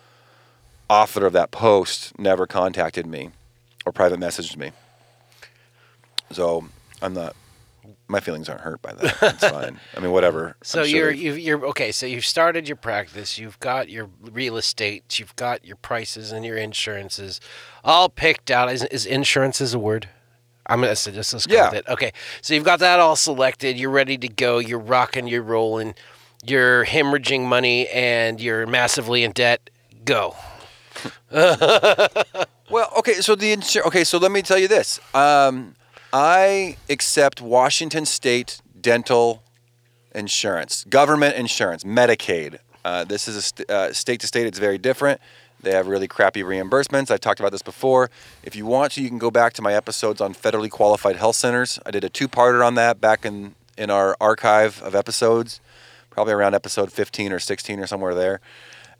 [0.89, 3.31] author of that post never contacted me
[3.85, 4.71] or private messaged me.
[6.31, 6.69] So
[7.01, 7.35] I'm not.
[8.09, 9.17] My feelings aren't hurt by that.
[9.21, 9.79] It's fine.
[9.95, 10.55] I mean, whatever.
[10.63, 11.91] So I'm you're you've, you're okay.
[11.91, 13.37] So you've started your practice.
[13.37, 15.19] You've got your real estate.
[15.19, 17.39] You've got your prices and your insurances
[17.83, 18.71] all picked out.
[18.71, 20.09] Is, is insurances a word?
[20.65, 21.71] I'm gonna say just let's go Yeah.
[21.73, 21.87] it.
[21.87, 22.11] Okay.
[22.41, 23.77] So you've got that all selected.
[23.77, 24.59] You're ready to go.
[24.59, 25.27] You're rocking.
[25.27, 25.95] You're rolling.
[26.45, 29.69] You're hemorrhaging money and you're massively in debt.
[30.05, 30.35] Go.
[32.69, 34.99] Well, okay, so the insur- okay, so let me tell you this.
[35.15, 35.75] Um,
[36.13, 39.43] I accept Washington State dental
[40.13, 42.59] insurance, government insurance, Medicaid.
[42.85, 45.19] Uh, this is st- uh, state to state; it's very different.
[45.61, 47.09] They have really crappy reimbursements.
[47.11, 48.09] I've talked about this before.
[48.43, 51.35] If you want to, you can go back to my episodes on federally qualified health
[51.35, 51.79] centers.
[51.85, 55.59] I did a two-parter on that back in in our archive of episodes,
[56.09, 58.39] probably around episode 15 or 16 or somewhere there.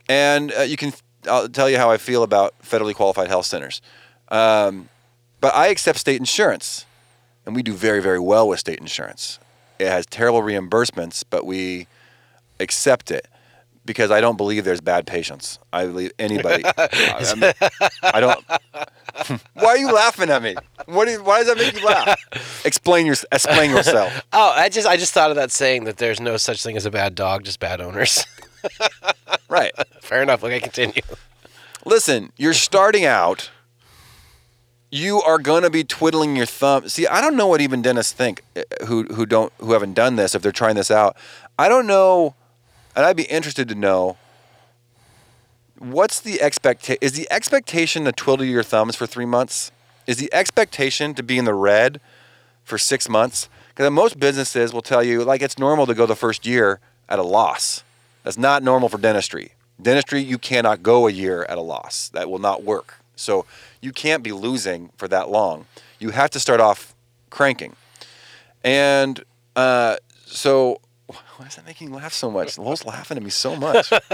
[0.09, 0.93] And uh, you can
[1.27, 3.81] I'll tell you how I feel about federally qualified health centers.
[4.29, 4.89] Um,
[5.39, 6.85] but I accept state insurance,
[7.47, 9.39] and we do very, very well with state insurance.
[9.79, 11.87] It has terrible reimbursements, but we
[12.59, 13.25] accept it
[13.85, 15.57] because I don't believe there's bad patients.
[15.71, 16.63] I believe anybody.
[16.77, 17.53] I, mean,
[18.03, 18.45] I don't.
[19.53, 20.55] why are you laughing at me?
[20.87, 21.07] What?
[21.21, 22.65] Why does that make you laugh?
[22.65, 23.15] Explain your.
[23.31, 24.21] Explain yourself.
[24.33, 26.85] Oh, I just I just thought of that saying that there's no such thing as
[26.85, 28.25] a bad dog, just bad owners.
[29.49, 29.71] Right.
[30.01, 30.43] Fair enough.
[30.43, 31.01] Okay, continue.
[31.85, 33.49] Listen, you're starting out.
[34.89, 36.87] You are to be twiddling your thumb.
[36.87, 40.15] See, I don't know what even dentists think uh, who who don't who haven't done
[40.15, 41.17] this if they're trying this out.
[41.59, 42.35] I don't know,
[42.95, 44.17] and I'd be interested to know
[45.77, 46.99] what's the expectation.
[47.01, 49.71] Is the expectation to twiddle your thumbs for three months?
[50.05, 51.99] Is the expectation to be in the red
[52.63, 53.49] for six months?
[53.69, 57.19] Because most businesses will tell you like it's normal to go the first year at
[57.19, 57.83] a loss.
[58.23, 59.51] That's not normal for dentistry.
[59.81, 62.09] Dentistry, you cannot go a year at a loss.
[62.09, 62.95] That will not work.
[63.15, 63.45] So
[63.81, 65.65] you can't be losing for that long.
[65.99, 66.95] You have to start off
[67.29, 67.75] cranking.
[68.63, 69.23] And
[69.55, 72.57] uh, so, why is that making you laugh so much?
[72.57, 73.89] Lowell's laughing at me so much.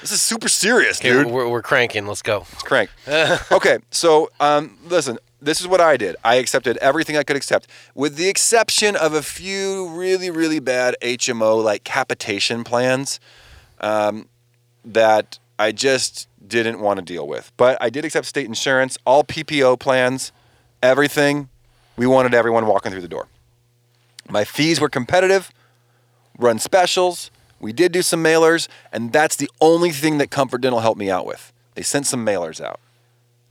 [0.00, 1.26] this is super serious, dude.
[1.26, 2.06] we're, we're cranking.
[2.06, 2.46] Let's go.
[2.52, 2.90] It's crank.
[3.52, 6.16] okay, so um, listen, this is what I did.
[6.24, 10.96] I accepted everything I could accept, with the exception of a few really, really bad
[11.02, 13.20] HMO like capitation plans
[13.80, 14.28] um,
[14.84, 17.52] that I just didn't want to deal with.
[17.56, 20.32] But I did accept state insurance, all PPO plans,
[20.82, 21.48] everything.
[21.96, 23.28] We wanted everyone walking through the door.
[24.28, 25.50] My fees were competitive,
[26.38, 27.30] run specials.
[27.60, 31.10] We did do some mailers, and that's the only thing that Comfort Dental helped me
[31.10, 31.52] out with.
[31.74, 32.80] They sent some mailers out.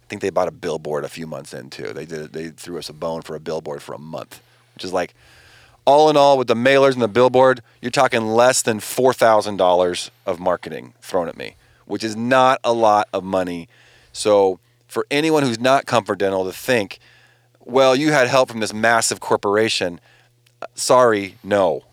[0.03, 1.91] I think they bought a billboard a few months in too.
[1.93, 2.31] They did.
[2.31, 4.41] They threw us a bone for a billboard for a month,
[4.75, 5.13] which is like,
[5.85, 9.57] all in all, with the mailers and the billboard, you're talking less than four thousand
[9.57, 11.55] dollars of marketing thrown at me,
[11.87, 13.67] which is not a lot of money.
[14.13, 16.99] So for anyone who's not Comfort Dental to think,
[17.65, 19.99] well, you had help from this massive corporation.
[20.75, 21.83] Sorry, no,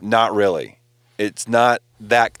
[0.00, 0.78] not really.
[1.18, 2.32] It's not that.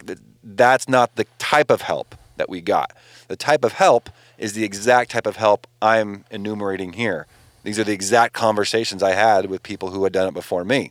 [0.42, 2.92] That's not the type of help that we got.
[3.28, 7.26] The type of help is the exact type of help I'm enumerating here.
[7.62, 10.90] These are the exact conversations I had with people who had done it before me,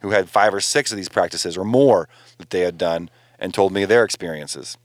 [0.00, 3.54] who had five or six of these practices or more that they had done and
[3.54, 4.76] told me their experiences.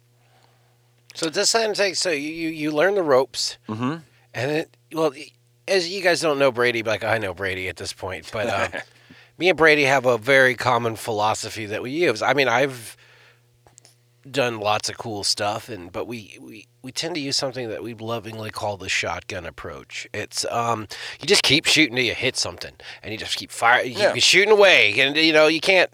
[1.16, 3.96] So this time, like, so you you, you learn the ropes, mm-hmm.
[4.34, 5.14] and it well,
[5.68, 8.80] as you guys don't know Brady, like I know Brady at this point, but uh,
[9.38, 12.22] me and Brady have a very common philosophy that we use.
[12.22, 12.98] I mean, I've
[14.30, 16.68] done lots of cool stuff, and but we we.
[16.86, 20.08] We tend to use something that we lovingly call the shotgun approach.
[20.14, 20.88] It's um,
[21.20, 23.94] you just keep shooting till you hit something, and you just keep firing.
[23.94, 24.14] You Yeah.
[24.18, 25.90] shooting away, and you know you can't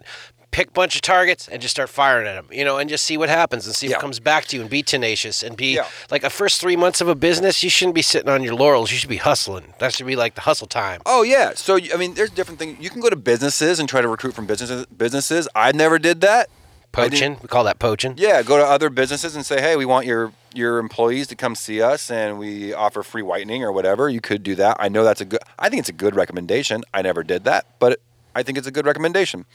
[0.52, 3.04] pick a bunch of targets and just start firing at them, you know, and just
[3.04, 3.96] see what happens and see Yeah.
[3.96, 5.86] what comes back to you and be tenacious and be Yeah.
[6.10, 8.92] like the first three months of a business, you shouldn't be sitting on your laurels.
[8.92, 9.74] You should be hustling.
[9.80, 11.00] That should be like the hustle time.
[11.06, 11.52] Oh yeah.
[11.56, 12.78] So I mean, there's different things.
[12.80, 14.86] You can go to businesses and try to recruit from businesses.
[14.86, 15.48] Businesses.
[15.54, 16.48] I never did that.
[16.92, 17.38] Poaching.
[17.40, 18.14] We call that poaching.
[18.18, 21.54] Yeah, go to other businesses and say, hey, we want your your employees to come
[21.54, 24.10] see us, and we offer free whitening or whatever.
[24.10, 24.76] You could do that.
[24.78, 25.40] I know that's a good.
[25.58, 26.82] I think it's a good recommendation.
[26.92, 28.00] I never did that, but
[28.36, 29.46] I think it's a good recommendation.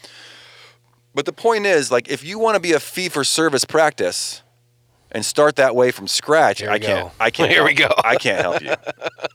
[1.17, 4.43] But the point is, like, if you want to be a fee for service practice
[5.11, 7.05] and start that way from scratch, I can't.
[7.05, 7.11] go.
[7.19, 7.49] I can't.
[7.55, 7.89] Here we go.
[8.05, 8.75] I can't help you.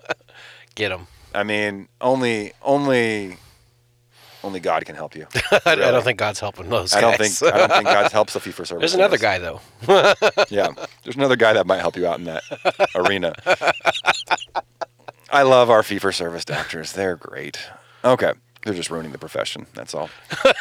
[0.77, 1.09] Get them.
[1.35, 3.37] I mean, only only
[4.45, 5.27] only God can help you.
[5.67, 5.91] I Really.
[5.91, 8.53] don't think God's helping those I don't think I don't think God helps the fee
[8.53, 8.81] for service.
[8.83, 9.61] There's another guy though.
[10.51, 10.69] Yeah,
[11.03, 12.45] there's another guy that might help you out in that
[12.95, 13.35] arena.
[15.31, 16.93] I love our fee for service doctors.
[16.93, 17.59] They're great.
[18.05, 19.67] Okay, they're just ruining the profession.
[19.75, 20.09] That's all.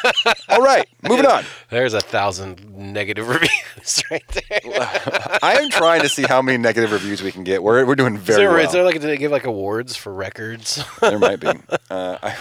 [0.48, 1.44] all right, moving on.
[1.70, 4.60] There's a thousand negative reviews right there.
[5.42, 7.62] I am trying to see how many negative reviews we can get.
[7.62, 8.64] We're we're doing Is very there, well.
[8.66, 10.84] is there like do they give like awards for records?
[11.00, 11.48] there might be.
[11.90, 12.36] Uh, I,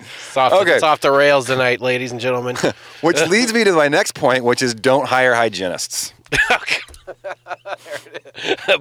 [0.00, 0.74] it's, off, Okay.
[0.74, 2.56] it's off the rails tonight, ladies and gentlemen.
[3.00, 6.14] which leads me to my next point, which is don't hire hygienists.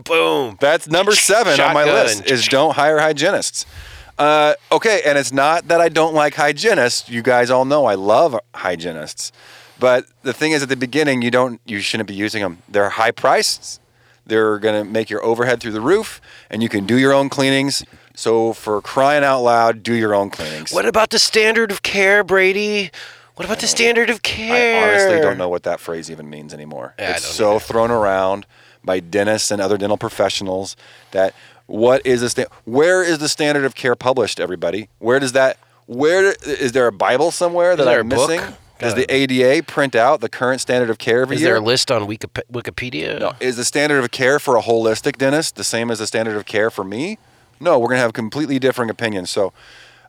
[0.05, 0.57] Boom.
[0.59, 3.65] That's number seven on my list is don't hire hygienists.
[4.21, 7.09] Uh, okay, and it's not that I don't like hygienists.
[7.09, 9.31] You guys all know I love hygienists.
[9.79, 12.59] But the thing is, at the beginning, you don't, you shouldn't be using them.
[12.69, 13.81] They're high priced.
[14.23, 17.83] They're gonna make your overhead through the roof, and you can do your own cleanings.
[18.13, 20.71] So for crying out loud, do your own cleanings.
[20.71, 22.91] What about the standard of care, Brady?
[23.35, 24.85] What about the standard of care?
[24.85, 26.93] I honestly don't know what that phrase even means anymore.
[26.99, 27.59] Yeah, it's so either.
[27.61, 28.45] thrown around
[28.83, 30.75] by dentists and other dental professionals
[31.09, 31.33] that
[31.71, 34.39] what is the sta- where is the standard of care published?
[34.39, 35.57] Everybody, where does that?
[35.87, 38.29] Where is there a Bible somewhere that I'm a book?
[38.29, 38.55] missing?
[38.79, 41.51] Does the ADA print out the current standard of care every Is year?
[41.51, 43.19] there a list on Wikipedia?
[43.19, 43.33] No.
[43.39, 46.45] Is the standard of care for a holistic dentist the same as the standard of
[46.45, 47.19] care for me?
[47.59, 49.29] No, we're going to have completely different opinions.
[49.29, 49.53] So,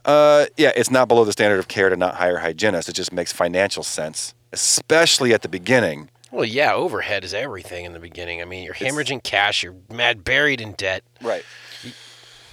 [0.06, 2.88] uh, yeah, it's not below the standard of care to not hire hygienists.
[2.88, 6.08] It just makes financial sense, especially at the beginning.
[6.32, 8.40] Well, yeah, overhead is everything in the beginning.
[8.40, 11.04] I mean, you're hemorrhaging cash, you're mad buried in debt.
[11.20, 11.44] Right.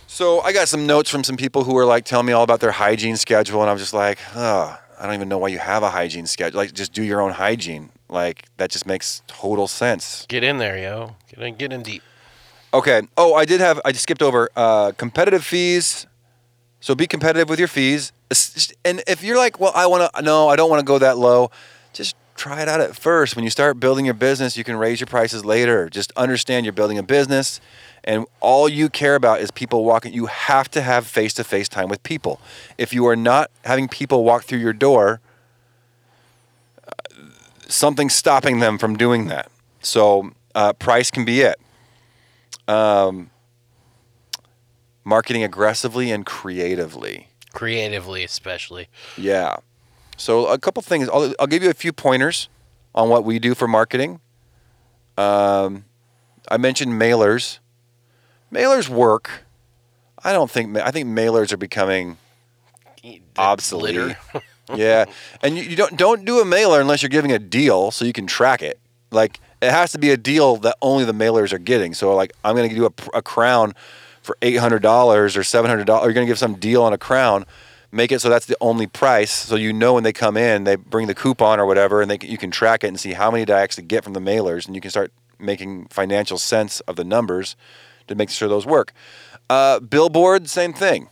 [0.05, 2.59] So I got some notes from some people who were like telling me all about
[2.59, 5.81] their hygiene schedule, and I'm just like, oh, I don't even know why you have
[5.81, 6.57] a hygiene schedule.
[6.57, 7.89] Like, just do your own hygiene.
[8.09, 10.25] Like, that just makes total sense.
[10.27, 11.15] Get in there, yo.
[11.29, 12.03] Get in, get in deep.
[12.73, 13.03] Okay.
[13.15, 13.79] Oh, I did have.
[13.85, 16.05] I just skipped over uh, competitive fees.
[16.81, 18.11] So be competitive with your fees.
[18.83, 20.21] And if you're like, well, I want to.
[20.21, 21.51] No, I don't want to go that low.
[21.93, 23.35] Just try it out at first.
[23.35, 25.89] When you start building your business, you can raise your prices later.
[25.89, 27.59] Just understand you're building a business,
[28.03, 30.13] and all you care about is people walking.
[30.13, 32.39] You have to have face-to-face time with people.
[32.77, 35.19] If you are not having people walk through your door,
[37.67, 39.51] something's stopping them from doing that.
[39.81, 41.59] So uh, price can be it
[42.67, 43.29] um,
[45.03, 47.27] marketing aggressively and creatively.
[47.51, 48.87] Creatively, especially.
[49.17, 49.57] Yeah.
[50.19, 51.09] So a couple things.
[51.09, 52.49] I'll, I'll give you a few pointers
[52.93, 54.19] on what we do for marketing.
[55.17, 55.85] Um,
[56.49, 57.59] I mentioned mailers.
[58.53, 59.45] Mailers work.
[60.23, 60.75] I don't think.
[60.77, 62.17] I think mailers are becoming
[63.01, 64.17] The obsolete.
[64.75, 65.05] yeah,
[65.41, 68.13] and you, you don't don't do a mailer unless you're giving a deal so you
[68.13, 68.79] can track it.
[69.11, 71.93] Like it has to be a deal that only the mailers are getting.
[71.93, 73.73] So like I'm going to do a, a crown
[74.21, 76.05] for eight hundred dollars or seven hundred dollars.
[76.05, 77.45] You're going to give some deal on a crown.
[77.91, 80.75] Make it so that's the only price, so you know when they come in, they
[80.75, 83.45] bring the coupon or whatever, and they you can track it and see how many
[83.45, 86.97] did I actually get from the mailers, and you can start making financial sense of
[86.97, 87.55] the numbers
[88.07, 88.93] to make sure those work.
[89.49, 91.09] Uh, billboard, same thing.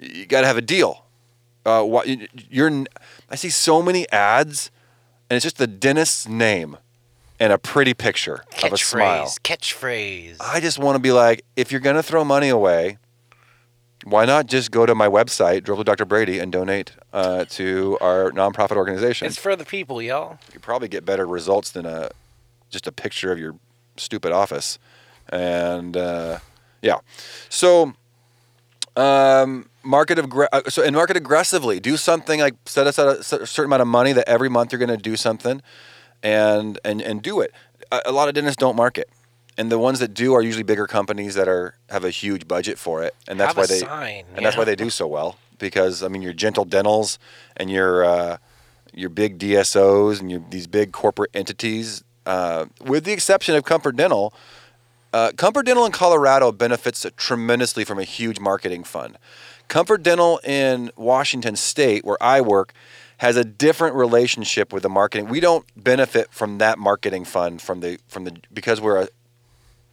[0.00, 1.04] You got to have a deal.
[1.64, 2.02] Uh,
[2.50, 2.84] you're?
[3.30, 4.72] I see so many ads,
[5.30, 6.78] and it's just the dentist's name
[7.38, 9.26] and a pretty picture of a smile.
[9.26, 9.40] Catchphrase.
[9.40, 10.36] Catchphrase.
[10.40, 12.98] I just want to be like, if you're gonna throw money away,
[14.04, 16.04] why not just go to my website, Dribble Dr.
[16.04, 19.26] Brady, and donate uh, to our nonprofit organization?
[19.26, 20.38] It's for the people, y'all.
[20.52, 22.10] you probably get better results than a
[22.70, 23.54] just a picture of your
[23.96, 24.78] stupid office.
[25.28, 26.38] And uh,
[26.80, 26.98] yeah,
[27.48, 27.92] so
[28.96, 31.80] um, market aggr- uh, so and market aggressively.
[31.80, 34.88] Do something like set aside a certain amount of money that every month you're going
[34.88, 35.62] to do something,
[36.22, 37.52] and and and do it.
[37.92, 39.08] a, a lot of dentists don't market,
[39.58, 42.78] and the ones that do are usually bigger companies that are have a huge budget
[42.78, 45.36] for it, and that's Have why they sign, and that's why they do so well.
[45.58, 47.18] Because I mean, your gentle dentals
[47.56, 48.36] and your uh,
[48.92, 53.96] your big DSOs and your these big corporate entities, uh, with the exception of Comfort
[53.96, 54.32] Dental.
[55.12, 59.18] Uh, Comfort Dental in Colorado benefits tremendously from a huge marketing fund.
[59.68, 62.72] Comfort Dental in Washington State, where I work,
[63.18, 65.28] has a different relationship with the marketing.
[65.28, 69.08] We don't benefit from that marketing fund from the from the because we're a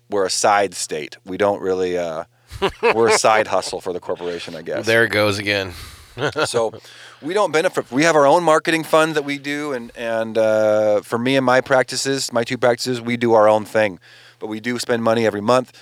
[0.10, 1.18] we're a side state.
[1.26, 2.26] We don't really uh,
[2.82, 5.74] we're a side hustle for the corporation, I guess There it goes again.
[6.45, 6.74] so
[7.22, 7.91] we don't benefit.
[7.91, 11.45] We have our own marketing fund that we do, and and uh, for me and
[11.45, 13.99] my practices, my two practices, we do our own thing,
[14.39, 15.78] but we do spend money every month.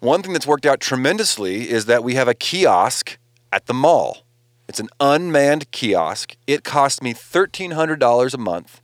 [0.00, 3.18] One thing that's worked out tremendously is that we have a kiosk
[3.52, 4.24] at the mall.
[4.68, 6.36] It's an unmanned kiosk.
[6.46, 8.82] It cost me thirteen hundred dollars a month,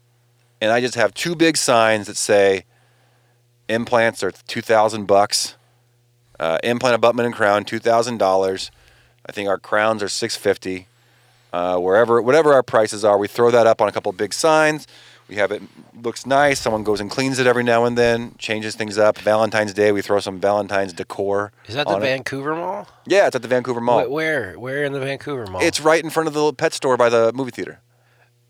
[0.61, 2.65] and I just have two big signs that say
[3.69, 5.57] implants are two thousand bucks.
[6.39, 8.71] Uh, implant abutment and crown two thousand dollars.
[9.25, 10.87] I think our crowns are six fifty.
[11.53, 14.35] Uh, wherever, whatever our prices are, we throw that up on a couple of big
[14.35, 14.87] signs.
[15.29, 15.63] We have it
[16.01, 16.61] looks nice.
[16.61, 19.17] Someone goes and cleans it every now and then, changes things up.
[19.19, 21.53] Valentine's Day, we throw some Valentine's decor.
[21.67, 22.05] Is that the on it.
[22.05, 22.87] Vancouver Mall?
[23.07, 24.05] Yeah, it's at the Vancouver Mall.
[24.05, 24.55] Wh- Where?
[24.59, 25.63] Where in the Vancouver Mall?
[25.63, 27.81] It's right in front of the little pet store by the movie theater.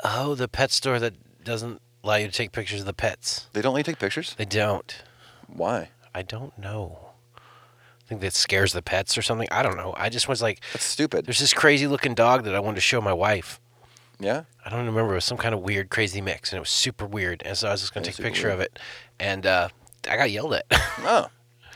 [0.04, 1.14] oh, the pet store that
[1.44, 3.46] doesn't allow you to take pictures of the pets.
[3.52, 4.34] They don't let you take pictures.
[4.36, 5.02] They don't.
[5.48, 5.90] Why?
[6.14, 6.98] I don't know.
[7.36, 9.48] I think that scares the pets or something.
[9.50, 9.92] I don't know.
[9.96, 11.26] I just was like, That's stupid.
[11.26, 13.60] there's this crazy looking dog that I wanted to show my wife.
[14.20, 14.44] Yeah.
[14.64, 15.12] I don't remember.
[15.12, 17.42] It was some kind of weird, crazy mix, and it was super weird.
[17.44, 18.78] And so I was just gonna Yeah, take a super picture of it,
[19.20, 19.68] and uh,
[20.08, 20.64] I got yelled at.
[20.70, 21.26] it Oh.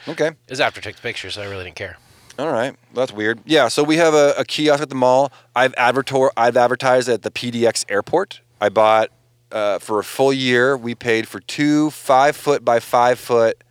[0.09, 0.31] Okay.
[0.49, 1.99] was after I took the picture, so I really didn't care.
[2.39, 3.41] All right, that's weird.
[3.45, 5.31] Yeah, so we have a, a kiosk at the mall.
[5.55, 8.41] I've advertor- I've advertised at the PDX airport.
[8.63, 9.11] I bought
[9.53, 10.77] uh, for a full year.
[10.77, 13.63] We paid for two five foot by five foot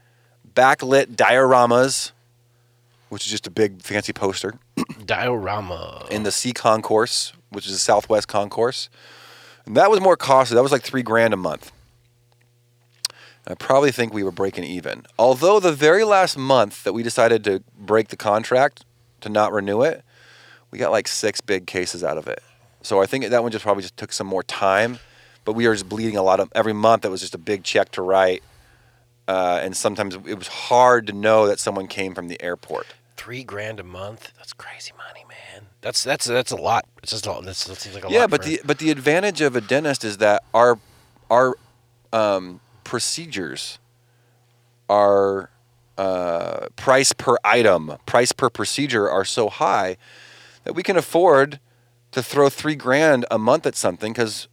[0.53, 2.11] backlit dioramas,
[3.09, 4.55] which is just a big fancy poster
[5.05, 6.05] Diorama.
[6.11, 8.89] in the C concourse, which is the Southwest concourse.
[9.65, 10.55] And that was more costly.
[10.55, 11.71] That was like three grand a month.
[13.47, 15.05] I probably think we were breaking even.
[15.17, 18.85] Although the very last month that we decided to break the contract
[19.21, 20.03] to not renew it,
[20.71, 22.43] we got like six big cases out of it.
[22.81, 24.99] So I think that one just probably just took some more time.
[25.49, 27.05] But we were just bleeding a lot of every month.
[27.05, 28.43] It was just a big check to write,
[29.27, 32.85] uh, and sometimes it was hard to know that someone came from the airport.
[33.17, 34.31] Three grand a month.
[34.37, 35.65] That's crazy money, man.
[35.81, 36.85] That's that's that's a lot.
[37.01, 37.45] It's just a lot.
[37.45, 38.21] That's, that seems like a yeah, lot.
[38.21, 40.77] Yeah, but the but the advantage of a dentist is that our
[41.31, 41.55] our
[42.13, 43.79] um, procedures
[44.87, 45.49] are
[45.97, 49.97] uh, price per item, price per procedure are so high
[50.63, 51.59] that we can afford
[52.11, 54.47] to throw three grand a month at something because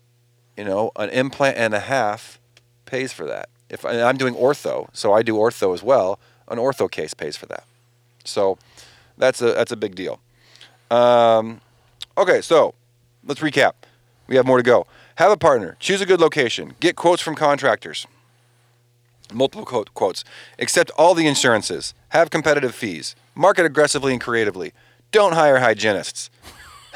[0.57, 2.39] you know an implant and a half
[2.85, 3.49] pays for that.
[3.69, 6.19] If I'm doing ortho, so I do ortho as well.
[6.49, 7.65] An ortho case pays for that.
[8.25, 8.59] So
[9.19, 10.21] that's a that's a big deal.
[10.91, 11.61] Um,
[12.17, 12.75] okay, so
[13.25, 13.73] let's recap.
[14.29, 14.87] We have more to go.
[15.17, 15.77] Have a partner.
[15.81, 16.75] Choose a good location.
[16.79, 18.07] Get quotes from contractors.
[19.33, 20.25] Multiple quote, quotes.
[20.59, 21.95] Accept all the insurances.
[22.11, 23.17] Have competitive fees.
[23.35, 24.73] Market aggressively and creatively.
[25.11, 26.31] Don't hire hygienists.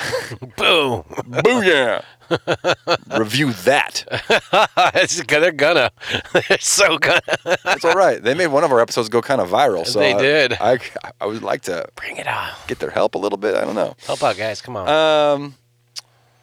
[0.57, 1.03] boom.
[1.43, 2.05] Booyah!
[3.19, 4.05] Review that.
[4.95, 5.91] It's- they're gonna.
[6.33, 7.21] They're so gonna.
[7.65, 8.23] That's all right.
[8.23, 9.87] They made one of our episodes go kind of viral.
[9.87, 10.53] So They I- did.
[10.61, 10.79] I,
[11.21, 12.51] I would like to Bring it on.
[12.67, 13.55] get their help a little bit.
[13.55, 13.95] I don't know.
[14.07, 14.61] Help out, guys.
[14.63, 14.89] Come on.
[14.89, 15.55] Um,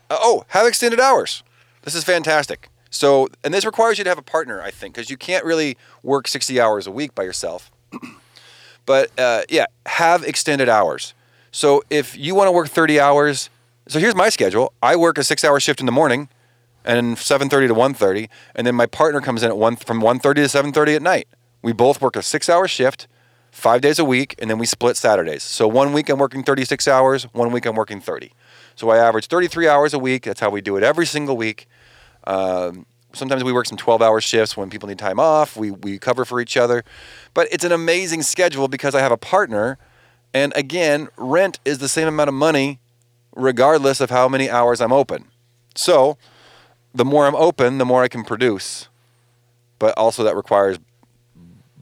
[0.10, 1.44] uh, oh, have extended hours.
[1.84, 2.70] This is fantastic.
[2.90, 5.78] So, and this requires you to have a partner, I think, because you can't really
[6.04, 7.70] work 60 hours a week by yourself.
[8.86, 11.14] but uh, yeah, have extended hours.
[11.58, 13.50] So if you want to work 30 hours,
[13.88, 14.74] so here's my schedule.
[14.84, 16.30] I work a six-hour shift in the morning,
[16.86, 20.50] and 7:30 to 1:30, and then my partner comes in at one from 1:30 to
[20.50, 21.28] 7:30 at night.
[21.64, 23.08] We both work a six-hour shift,
[23.52, 25.42] five days a week, and then we split Saturdays.
[25.42, 28.34] So one week I'm working 36 hours, one week I'm working 30.
[28.76, 30.26] So I average 33 hours a week.
[30.26, 31.68] That's how we do it every single week.
[32.28, 35.58] Um, sometimes we work some 12-hour shifts when people need time off.
[35.58, 36.84] We we cover for each other,
[37.34, 39.80] but it's an amazing schedule because I have a partner,
[40.38, 42.80] and again, rent is the same amount of money,
[43.36, 45.26] regardless of how many hours I'm open.
[45.74, 46.20] So,
[46.94, 48.88] the more I'm open, the more I can produce.
[49.80, 50.78] But also that requires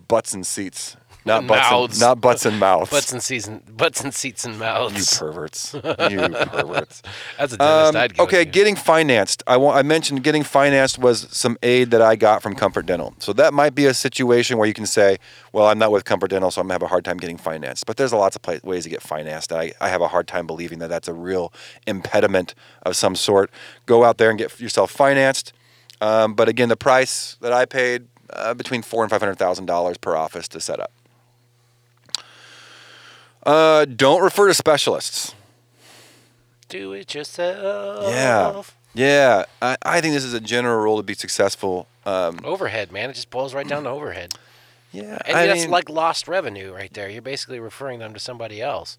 [0.08, 0.96] butts and seats,
[1.26, 1.94] not butts, Mouths.
[1.96, 2.92] and, not butts and mouths.
[2.92, 4.96] butts and seats and butts and seats and mouths.
[4.96, 5.74] you perverts.
[5.74, 7.02] You perverts.
[7.38, 8.50] That's a dentist Um, I'd go okay, to.
[8.52, 9.42] getting financed.
[9.48, 9.78] I want.
[9.78, 13.16] I mentioned getting financed was some aid that I got from Comfort Dental.
[13.20, 15.18] So that might be a situation where you can say,
[15.52, 17.86] "Well, I'm not with Comfort Dental, so I'm gonna have a hard time getting financed."
[17.86, 19.52] But there's a lots of ways to get financed.
[19.52, 21.52] I, I have a hard time believing that that's a real
[21.88, 22.54] impediment
[22.84, 23.50] of some sort.
[23.86, 25.54] Go out there and get yourself financed.
[26.02, 29.66] Um, but again, the price that I paid uh, between four and five hundred thousand
[29.66, 30.92] dollars per office to set up.
[33.46, 35.36] Uh, don't refer to specialists.
[36.68, 38.76] Do it yourself.
[38.96, 39.46] Yeah, yeah.
[39.62, 41.88] I, I think this is a general rule to be successful.
[42.06, 43.10] Um, Overhead, man.
[43.10, 44.34] It just boils right down to overhead.
[44.92, 47.08] yeah, And I that's mean, like lost revenue right there.
[47.10, 48.98] You're basically referring them to somebody else.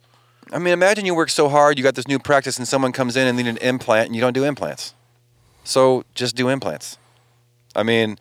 [0.52, 3.16] I mean, imagine you work so hard, you got this new practice, and someone comes
[3.16, 4.94] in and need an implant, and you don't do implants.
[5.64, 6.98] So just do implants.
[7.74, 8.16] I mean,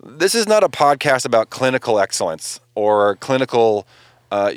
[0.00, 3.88] this is not a podcast about clinical excellence or clinical
[4.34, 4.52] uh,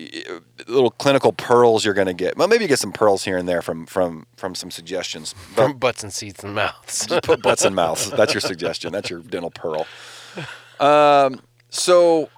[0.67, 2.35] little clinical pearls you're going to get.
[2.35, 5.35] Well, maybe you get some pearls here and there from from from some suggestions.
[5.55, 7.05] But From butts and seats and mouths.
[7.05, 8.09] just put butts in mouths.
[8.09, 8.91] That's your suggestion.
[8.91, 9.85] That's your dental pearl.
[10.79, 12.29] Um, so,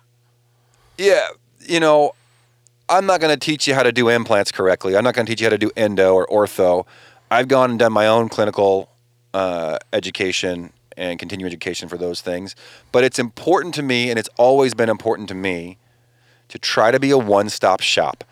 [0.97, 1.27] yeah,
[1.65, 2.13] you know,
[2.89, 4.97] I'm not going to teach you how to do implants correctly.
[4.97, 6.85] I'm not going to teach you how to do endo or ortho.
[7.31, 8.89] I've gone and done my own clinical
[9.33, 12.55] uh, education and continuing education for those things.
[12.91, 15.77] But it's important to me, and it's always been important to me,
[16.49, 18.23] to try to be a one stop shop.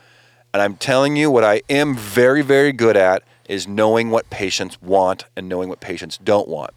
[0.53, 4.81] And I'm telling you, what I am very, very good at is knowing what patients
[4.81, 6.71] want and knowing what patients don't want.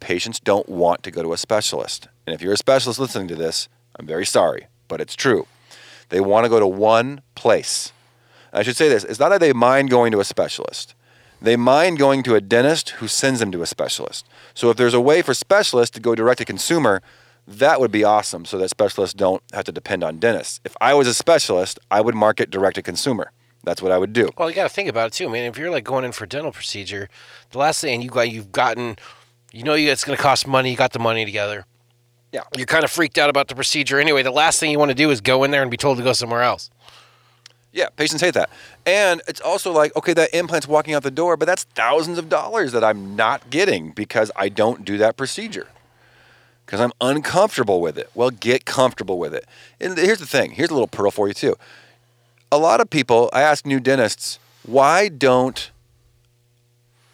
[0.00, 2.08] Patients don't want to go to a specialist.
[2.26, 3.68] And if you're a specialist listening to this,
[3.98, 5.46] I'm very sorry, but it's true.
[6.08, 7.92] They want to go to one place.
[8.52, 10.94] I should say this it's not that they mind going to a specialist,
[11.40, 14.26] they mind going to a dentist who sends them to a specialist.
[14.54, 17.02] So if there's a way for specialists to go direct to consumer,
[17.46, 20.60] that would be awesome so that specialists don't have to depend on dentists.
[20.64, 23.32] If I was a specialist, I would market direct to consumer.
[23.64, 24.30] That's what I would do.
[24.36, 25.44] Well, you got to think about it too, man.
[25.44, 27.08] If you're like going in for a dental procedure,
[27.50, 28.96] the last thing you got, you've gotten,
[29.52, 30.70] you know, it's going to cost money.
[30.70, 31.64] You got the money together.
[32.32, 32.42] Yeah.
[32.56, 34.22] You're kind of freaked out about the procedure anyway.
[34.22, 36.04] The last thing you want to do is go in there and be told to
[36.04, 36.70] go somewhere else.
[37.72, 38.50] Yeah, patients hate that.
[38.84, 42.28] And it's also like, okay, that implant's walking out the door, but that's thousands of
[42.28, 45.68] dollars that I'm not getting because I don't do that procedure.
[46.72, 48.08] Because I'm uncomfortable with it.
[48.14, 49.44] Well, get comfortable with it.
[49.78, 51.56] And here's the thing here's a little pearl for you, too.
[52.50, 55.70] A lot of people, I ask new dentists, why don't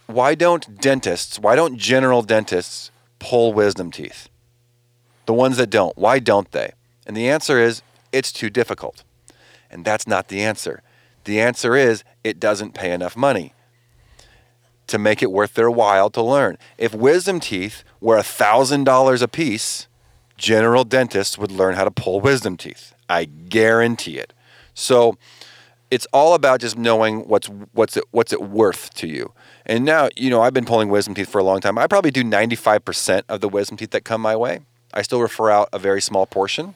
[0.06, 4.28] why don't dentists, why don't general dentists pull wisdom teeth?
[5.26, 6.74] The ones that don't, why don't they?
[7.04, 7.82] And the answer is
[8.12, 9.02] it's too difficult.
[9.72, 10.82] And that's not the answer.
[11.24, 13.54] The answer is it doesn't pay enough money
[14.89, 16.59] to make it worth their while to learn.
[16.76, 19.86] If wisdom teeth were $1,000 a piece,
[20.36, 22.95] general dentists would learn how to pull wisdom teeth.
[23.09, 24.32] I guarantee it.
[24.74, 25.16] So
[25.91, 29.32] it's all about just knowing what's what's it what's it worth to you.
[29.66, 31.78] And now, you know, I've been pulling wisdom teeth for a long time.
[31.78, 34.61] I probably do 95% of the wisdom teeth that come my way.
[34.93, 36.74] I still refer out a very small portion.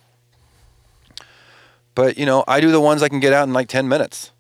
[1.95, 4.32] But you know, I do the ones I can get out in like 10 minutes,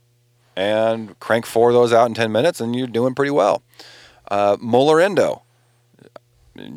[0.56, 3.62] and crank four of those out in 10 minutes, and you're doing pretty well.
[4.30, 5.42] Uh, molar endo,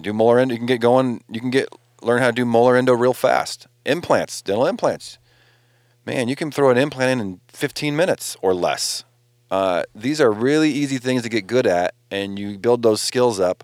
[0.01, 0.53] do molar endo.
[0.53, 1.23] You can get going.
[1.29, 1.69] You can get
[2.01, 3.67] learn how to do molar endo real fast.
[3.85, 5.17] Implants, dental implants.
[6.05, 9.03] Man, you can throw an implant in in 15 minutes or less.
[9.49, 13.39] Uh, these are really easy things to get good at, and you build those skills
[13.39, 13.63] up,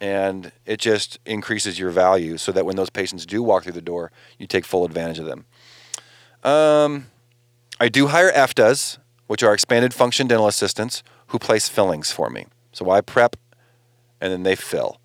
[0.00, 3.82] and it just increases your value so that when those patients do walk through the
[3.82, 5.46] door, you take full advantage of them.
[6.42, 7.06] Um,
[7.80, 12.46] I do hire EFDAs, which are expanded function dental assistants, who place fillings for me.
[12.72, 13.36] So I prep,
[14.20, 14.98] and then they fill.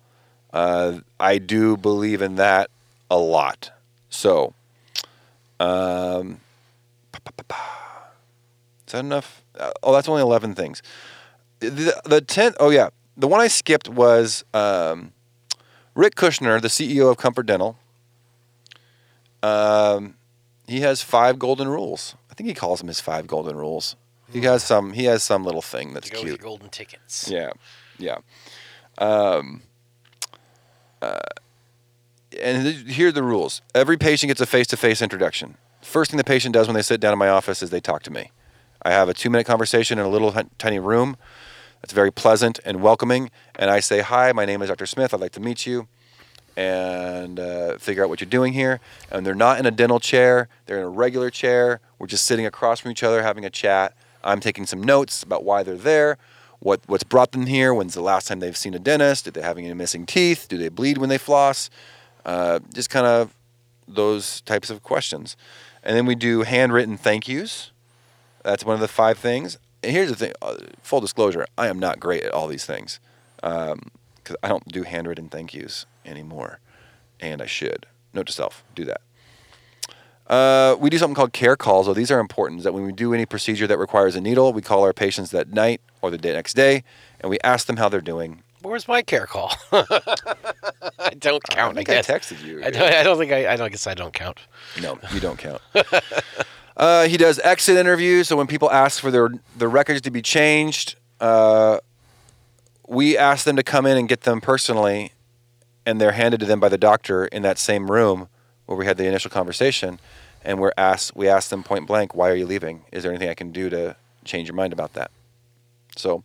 [0.52, 2.70] Uh, I do believe in that
[3.10, 3.70] a lot.
[4.08, 4.54] So,
[5.58, 6.40] um,
[7.14, 9.42] is that enough?
[9.58, 10.82] Uh, oh, that's only 11 things.
[11.60, 15.12] The, the 10th, oh yeah, the one I skipped was um,
[15.94, 17.78] Rick Kushner, the CEO of Comfort Dental.
[19.42, 20.14] Um,
[20.66, 22.14] he has five golden rules.
[22.30, 23.96] I think he calls them his five golden rules.
[24.32, 24.92] He has some.
[24.92, 26.44] He has some little thing that's To go with your cute.
[26.44, 27.28] golden tickets.
[27.30, 27.50] Yeah,
[27.98, 28.18] yeah.
[28.98, 29.62] Um,
[31.02, 31.18] uh,
[32.40, 33.62] and th- here are the rules.
[33.74, 35.56] Every patient gets a face-to-face introduction.
[35.82, 38.02] First thing the patient does when they sit down in my office is they talk
[38.04, 38.30] to me.
[38.82, 41.16] I have a two-minute conversation in a little tiny room.
[41.82, 43.30] It's very pleasant and welcoming.
[43.56, 44.86] And I say, "Hi, my name is Dr.
[44.86, 45.12] Smith.
[45.14, 45.88] I'd like to meet you."
[46.56, 48.80] and uh, figure out what you're doing here.
[49.10, 51.80] And they're not in a dental chair, they're in a regular chair.
[51.98, 53.94] We're just sitting across from each other having a chat.
[54.22, 56.18] I'm taking some notes about why they're there,
[56.58, 59.42] what, what's brought them here, when's the last time they've seen a dentist, did they
[59.42, 61.70] have any missing teeth, do they bleed when they floss,
[62.26, 63.34] uh, just kind of
[63.88, 65.36] those types of questions.
[65.82, 67.70] And then we do handwritten thank yous.
[68.44, 69.58] That's one of the five things.
[69.82, 73.00] And here's the thing uh, full disclosure, I am not great at all these things
[73.36, 76.60] because I don't do handwritten thank yous anymore,
[77.18, 77.86] and I should.
[78.12, 79.00] Note to self: do that.
[80.30, 81.86] Uh, we do something called care calls.
[81.86, 82.62] So these are important.
[82.62, 85.52] That when we do any procedure that requires a needle, we call our patients that
[85.52, 86.84] night or the day, next day,
[87.20, 88.44] and we ask them how they're doing.
[88.62, 89.52] Where's my care call?
[89.72, 91.72] I don't count.
[91.72, 92.06] I, think I, guess.
[92.06, 92.62] texted you.
[92.62, 92.82] I don't.
[92.82, 93.52] I don't think I.
[93.52, 94.38] I don't guess I don't count.
[94.80, 95.62] No, you don't count.
[96.76, 98.28] uh, he does exit interviews.
[98.28, 101.78] So when people ask for their their records to be changed, uh,
[102.86, 105.12] we ask them to come in and get them personally,
[105.84, 108.28] and they're handed to them by the doctor in that same room
[108.66, 109.98] where we had the initial conversation.
[110.42, 112.84] And we're asked, we asked them point blank, "Why are you leaving?
[112.92, 115.10] Is there anything I can do to change your mind about that?"
[115.96, 116.22] So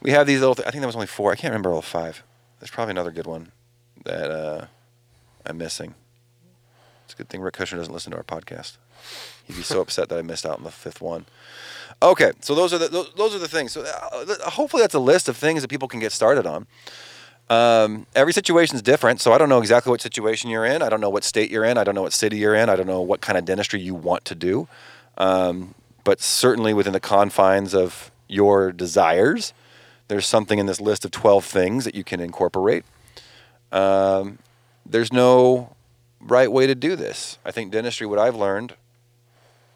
[0.00, 0.54] we have these little.
[0.54, 1.32] Th- I think that was only four.
[1.32, 2.22] I can't remember all five.
[2.60, 3.52] There's probably another good one
[4.04, 4.66] that uh,
[5.44, 5.94] I'm missing.
[7.04, 8.76] It's a good thing Rick Kushner doesn't listen to our podcast.
[9.46, 11.26] He'd be so upset that I missed out on the fifth one.
[12.02, 13.72] Okay, so those are the those, those are the things.
[13.72, 16.66] So uh, hopefully that's a list of things that people can get started on.
[17.50, 20.82] Um, every situation is different, so I don't know exactly what situation you're in.
[20.82, 21.78] I don't know what state you're in.
[21.78, 22.68] I don't know what city you're in.
[22.68, 24.68] I don't know what kind of dentistry you want to do.
[25.16, 25.74] Um,
[26.04, 29.52] but certainly within the confines of your desires,
[30.08, 32.84] there's something in this list of 12 things that you can incorporate.
[33.72, 34.38] Um,
[34.84, 35.74] there's no
[36.20, 37.38] right way to do this.
[37.44, 38.74] I think dentistry, what I've learned,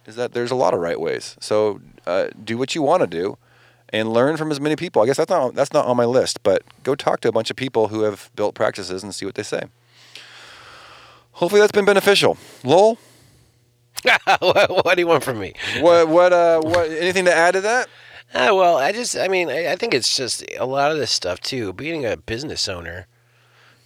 [0.06, 1.36] is that there's a lot of right ways.
[1.40, 3.38] So uh, do what you want to do,
[3.92, 5.02] and learn from as many people.
[5.02, 7.50] I guess that's not that's not on my list, but go talk to a bunch
[7.50, 9.62] of people who have built practices and see what they say.
[11.32, 12.36] Hopefully that's been beneficial.
[12.62, 12.98] Lowell,
[14.40, 15.54] what, what do you want from me?
[15.80, 17.88] what what uh what anything to add to that?
[18.34, 21.10] Uh, well, I just, I mean, I, I think it's just a lot of this
[21.10, 21.70] stuff too.
[21.74, 23.06] Being a business owner,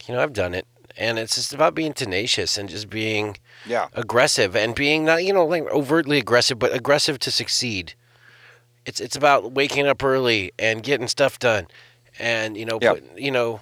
[0.06, 3.88] you know, I've done it, and it's just about being tenacious and just being Yeah.
[3.92, 7.94] aggressive and being not, you know, like overtly aggressive, but aggressive to succeed.
[8.86, 11.66] It's it's about waking up early and getting stuff done,
[12.18, 12.94] and you know, Yeah.
[12.94, 13.60] put, you know,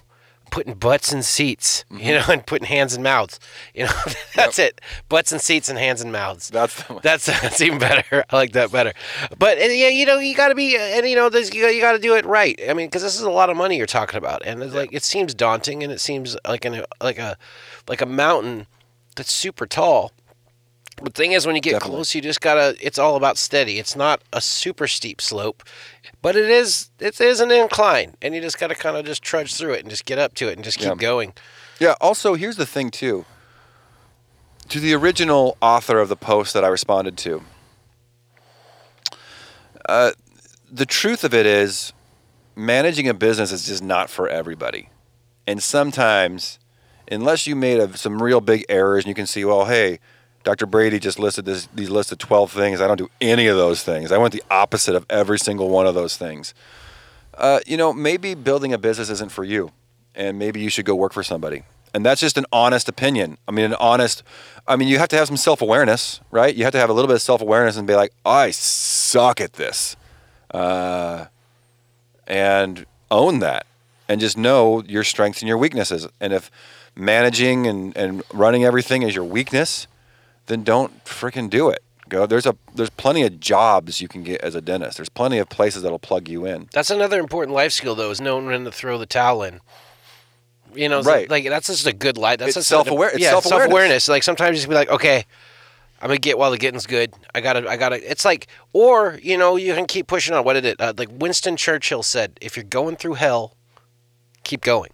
[0.51, 2.07] putting butts in seats, you mm-hmm.
[2.11, 3.39] know, and putting hands in mouths.
[3.73, 3.91] You know,
[4.35, 4.79] that's it.
[5.09, 6.49] Butts and seats and hands and mouths.
[6.49, 8.23] That's the That's that's even better.
[8.29, 8.93] I like that better.
[9.37, 11.65] But and, yeah, you know, you got to be, uh, and you know, there's, you,
[11.67, 12.59] you got to do it right.
[12.69, 14.93] I mean, because this is a lot of money you're talking about, and it's like
[14.93, 17.37] it seems daunting, and it seems like an like a
[17.89, 18.67] like a mountain
[19.15, 20.11] that's super tall.
[21.03, 21.95] The thing is, when you get Definitely.
[21.97, 22.75] close, you just gotta.
[22.79, 23.79] It's all about steady.
[23.79, 25.61] It's not a super steep slope,
[26.21, 26.89] but it is.
[26.99, 29.89] It is an incline, and you just gotta kind of just trudge through it and
[29.89, 30.95] just get up to it and just keep Yeah.
[30.95, 31.33] going.
[31.79, 31.95] Yeah.
[31.99, 33.25] Also, here's the thing too.
[34.69, 37.43] To the original author of the post that I responded to,
[39.87, 40.11] uh,
[40.71, 41.93] the truth of it is,
[42.55, 44.89] managing a business is just not for everybody,
[45.45, 46.57] and sometimes,
[47.11, 49.99] unless you made a, some real big errors, and you can see, well, hey,
[50.45, 50.67] Dr.
[50.67, 52.79] Brady just listed this these list of twelve things.
[52.79, 54.11] I don't do any of those things.
[54.11, 56.53] I went the opposite of every single one of those things.
[57.33, 59.71] Uh, you know, maybe building a business isn't for you,
[60.13, 61.63] and maybe you should go work for somebody.
[61.95, 63.39] And that's just an honest opinion.
[63.47, 64.21] I mean, an honest.
[64.67, 66.55] I mean, you have to have some self awareness, right?
[66.55, 69.41] You have to have a little bit of self awareness and be like, I suck
[69.41, 69.97] at this,
[70.51, 71.25] uh,
[72.27, 73.65] and own that,
[74.07, 76.07] and just know your strengths and your weaknesses.
[76.21, 76.51] And if
[76.95, 79.87] managing and, and running everything is your weakness,
[80.47, 81.79] then don't freaking do it.
[82.07, 82.25] Go.
[82.27, 84.97] There's a there's plenty of jobs you can get as a dentist.
[84.97, 86.69] There's plenty of places that'll plug you in.
[86.71, 89.59] That's another important life skill, though, is knowing when to throw the towel in.
[90.75, 91.27] You know, Right.
[91.29, 92.37] like that's just a good life.
[92.39, 93.17] That's It's self-aware.
[93.17, 93.63] Yeah, self-awareness.
[93.63, 94.07] self-awareness.
[94.09, 95.23] Like sometimes you just be like, okay,
[96.01, 97.13] I'm gonna get while the getting's good.
[97.33, 97.95] I gotta, I gotta.
[98.11, 100.43] It's like, or you know, you can keep pushing on.
[100.43, 100.79] What did it?
[100.79, 103.55] Uh, like Winston Churchill said, if you're going through hell,
[104.43, 104.91] keep going.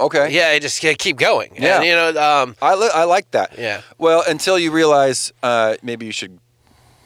[0.00, 0.30] Okay.
[0.32, 1.52] Yeah, just yeah, keep going.
[1.56, 1.76] Yeah.
[1.76, 2.08] And, you know,
[2.42, 3.56] um, I, li- I like that.
[3.58, 3.80] Yeah.
[3.98, 6.38] Well, until you realize uh, maybe you should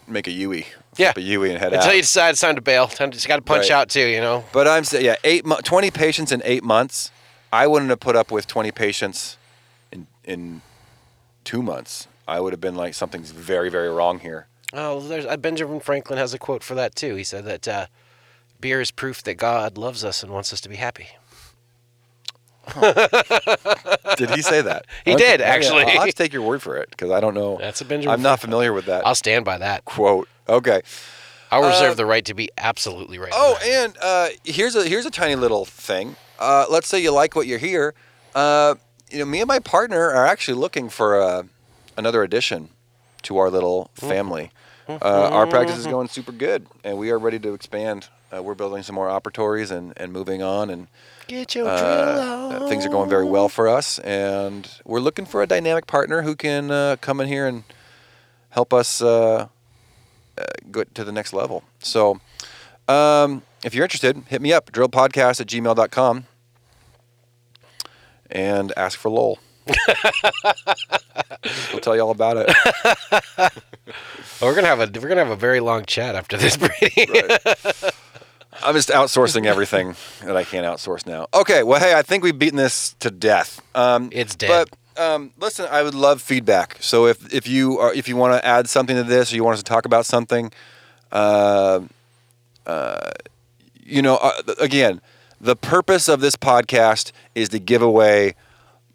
[0.07, 0.67] make a Yui.
[0.97, 1.13] Yeah.
[1.13, 1.95] Flip a Yui and head until out.
[1.95, 3.71] you decide it's time to bail, time to, just got to punch Right.
[3.73, 4.07] out too.
[4.07, 4.45] You know.
[4.53, 7.11] But I'm saying, yeah, eight mo- 20 patients in eight months.
[7.53, 9.37] I wouldn't have put up with 20 patients
[9.93, 10.63] in in
[11.45, 12.09] two months.
[12.27, 14.49] I would have been like, something's very, very wrong here.
[14.75, 17.15] Oh, there's uh, Benjamin Franklin has a quote for that too.
[17.15, 17.87] He said that uh,
[18.61, 21.09] beer is proof that God loves us and wants us to be happy.
[24.17, 24.87] Did he say that?
[25.05, 25.83] He Okay, did, yeah, actually.
[25.85, 27.59] I'll have to take your word for it because I don't know.
[27.59, 29.85] That's a Benjamin I'm not familiar with that I'll stand by that.
[29.85, 30.29] quote.
[30.49, 30.83] Okay.
[31.51, 33.33] I'll reserve Uh, the right to be absolutely right.
[33.35, 33.67] Oh, that.
[33.69, 36.17] and uh, here's a here's a tiny little thing.
[36.39, 37.95] Uh, let's say you like what you hear.
[38.35, 38.75] Uh,
[39.11, 41.43] you know, me and my partner are actually looking for uh,
[41.97, 42.69] another addition
[43.23, 44.51] to our little family.
[44.89, 48.09] Uh, our practice is going super good, and we are ready to expand.
[48.35, 50.89] Uh, we're building some more operatories and, and moving on, and
[51.27, 52.69] get your uh, drill uh, on.
[52.69, 53.99] things are going very well for us.
[54.01, 57.65] And we're looking for a dynamic partner who can uh, come in here and
[58.51, 59.49] help us uh,
[60.37, 61.65] uh, go to the next level.
[61.79, 62.21] So,
[62.87, 66.27] um, if you're interested, hit me up, drillpodcast at gmail.com
[68.31, 69.39] and ask for Lowell.
[71.73, 72.55] We'll tell you all about it.
[74.41, 77.11] We're gonna have a we're gonna have a very long chat after this, Brady.
[78.63, 81.27] I'm just outsourcing everything that I can't outsource now.
[81.35, 83.61] Okay, well, hey, I think we've beaten this to death.
[83.75, 84.69] Um, It's dead.
[84.97, 86.77] But um, listen, I would love feedback.
[86.81, 89.43] So if if you are if you want to add something to this, or you
[89.45, 90.53] want us to talk about something,
[91.11, 91.81] uh,
[92.67, 93.11] uh,
[93.83, 95.01] you know, uh, again,
[95.41, 98.35] the purpose of this podcast is to give away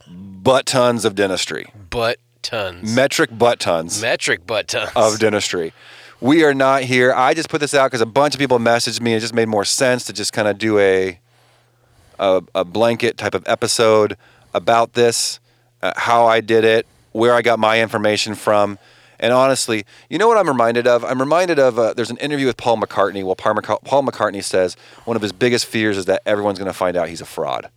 [0.08, 2.94] butt tons of dentistry, Butt tons.
[2.96, 4.92] metric butt tons Metric butt tons.
[4.96, 5.74] of dentistry.
[6.22, 7.14] We are not here.
[7.14, 9.14] I just put this out because a bunch of people messaged me.
[9.14, 11.20] It just made more sense to just kind of do a,
[12.20, 14.16] a a blanket type of episode
[14.54, 15.40] about this,
[15.82, 18.78] uh, how I did it, where I got my information from,
[19.20, 21.04] and honestly, you know what I'm reminded of?
[21.04, 23.24] I'm reminded of uh, there's an interview with Paul McCartney.
[23.24, 26.78] Well, Paul Paul McCartney says one of his biggest fears is that everyone's going to
[26.78, 27.70] find out he's a fraud,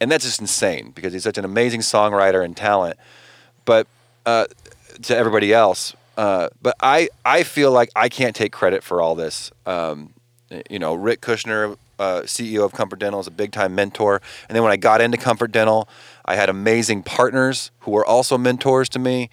[0.00, 2.96] and that's just insane because he's such an amazing songwriter and talent.
[3.64, 3.86] But
[4.26, 4.46] uh,
[5.02, 5.94] to everybody else.
[6.16, 9.50] Uh, but I, I feel like I can't take credit for all this.
[9.66, 10.14] Um,
[10.68, 14.20] you know, Rick Kushner, uh, CEO of Comfort Dental, is a big time mentor.
[14.48, 15.88] And then when I got into Comfort Dental,
[16.24, 19.30] I had amazing partners who were also mentors to me.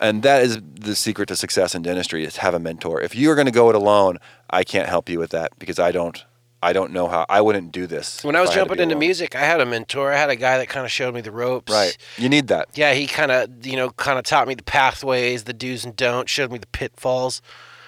[0.00, 3.00] And that is the secret to success in dentistry is have a mentor.
[3.00, 5.90] If you're going to go it alone, I can't help you with that because I
[5.90, 6.24] don't,
[6.62, 7.24] I don't know how.
[7.28, 9.00] I wouldn't do this when I was to jumping into alone.
[9.00, 10.12] music, I had a mentor.
[10.12, 11.72] I had a guy that kind of showed me the ropes.
[11.72, 12.68] Right, you need that.
[12.74, 15.94] Yeah, he kind of, you know, kind of taught me the pathways, the do's and
[15.94, 17.42] don'ts, showed me the pitfalls.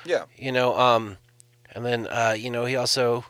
[0.05, 0.25] Yeah.
[0.37, 1.19] You know, um,
[1.73, 3.25] and then, uh, you know, he also,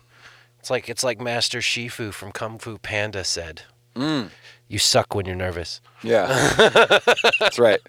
[0.59, 3.62] it's like it's like Master Shifu from Kung Fu Panda said.
[3.95, 4.30] Mm.
[4.68, 5.80] You suck when you're nervous.
[6.03, 6.26] Yeah,
[7.41, 7.80] that's right.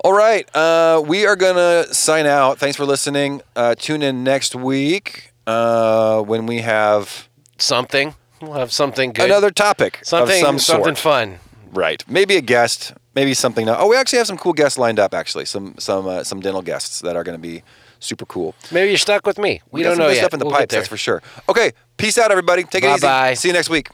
[0.00, 2.58] All right, uh, we are gonna sign out.
[2.58, 3.42] Thanks for listening.
[3.54, 7.28] Uh, tune in next week uh, when we have
[7.58, 8.14] Something.
[8.40, 9.26] We'll have something good.
[9.26, 11.38] another topic something, of some something fun.
[11.72, 13.68] Right, maybe a guest, maybe something.
[13.68, 15.14] Oh, we actually have some cool guests lined up.
[15.14, 17.62] Actually, some some uh, some dental guests that are going to be
[18.00, 18.54] super cool.
[18.70, 19.62] Maybe you're stuck with me.
[19.70, 20.20] We, got don't some know good yet.
[20.20, 21.22] stuff in the We'll pipes, that's for sure.
[21.48, 22.64] Okay, peace out, everybody.
[22.64, 23.00] Take it easy.
[23.00, 23.34] Bye-bye.
[23.34, 23.88] See you next week.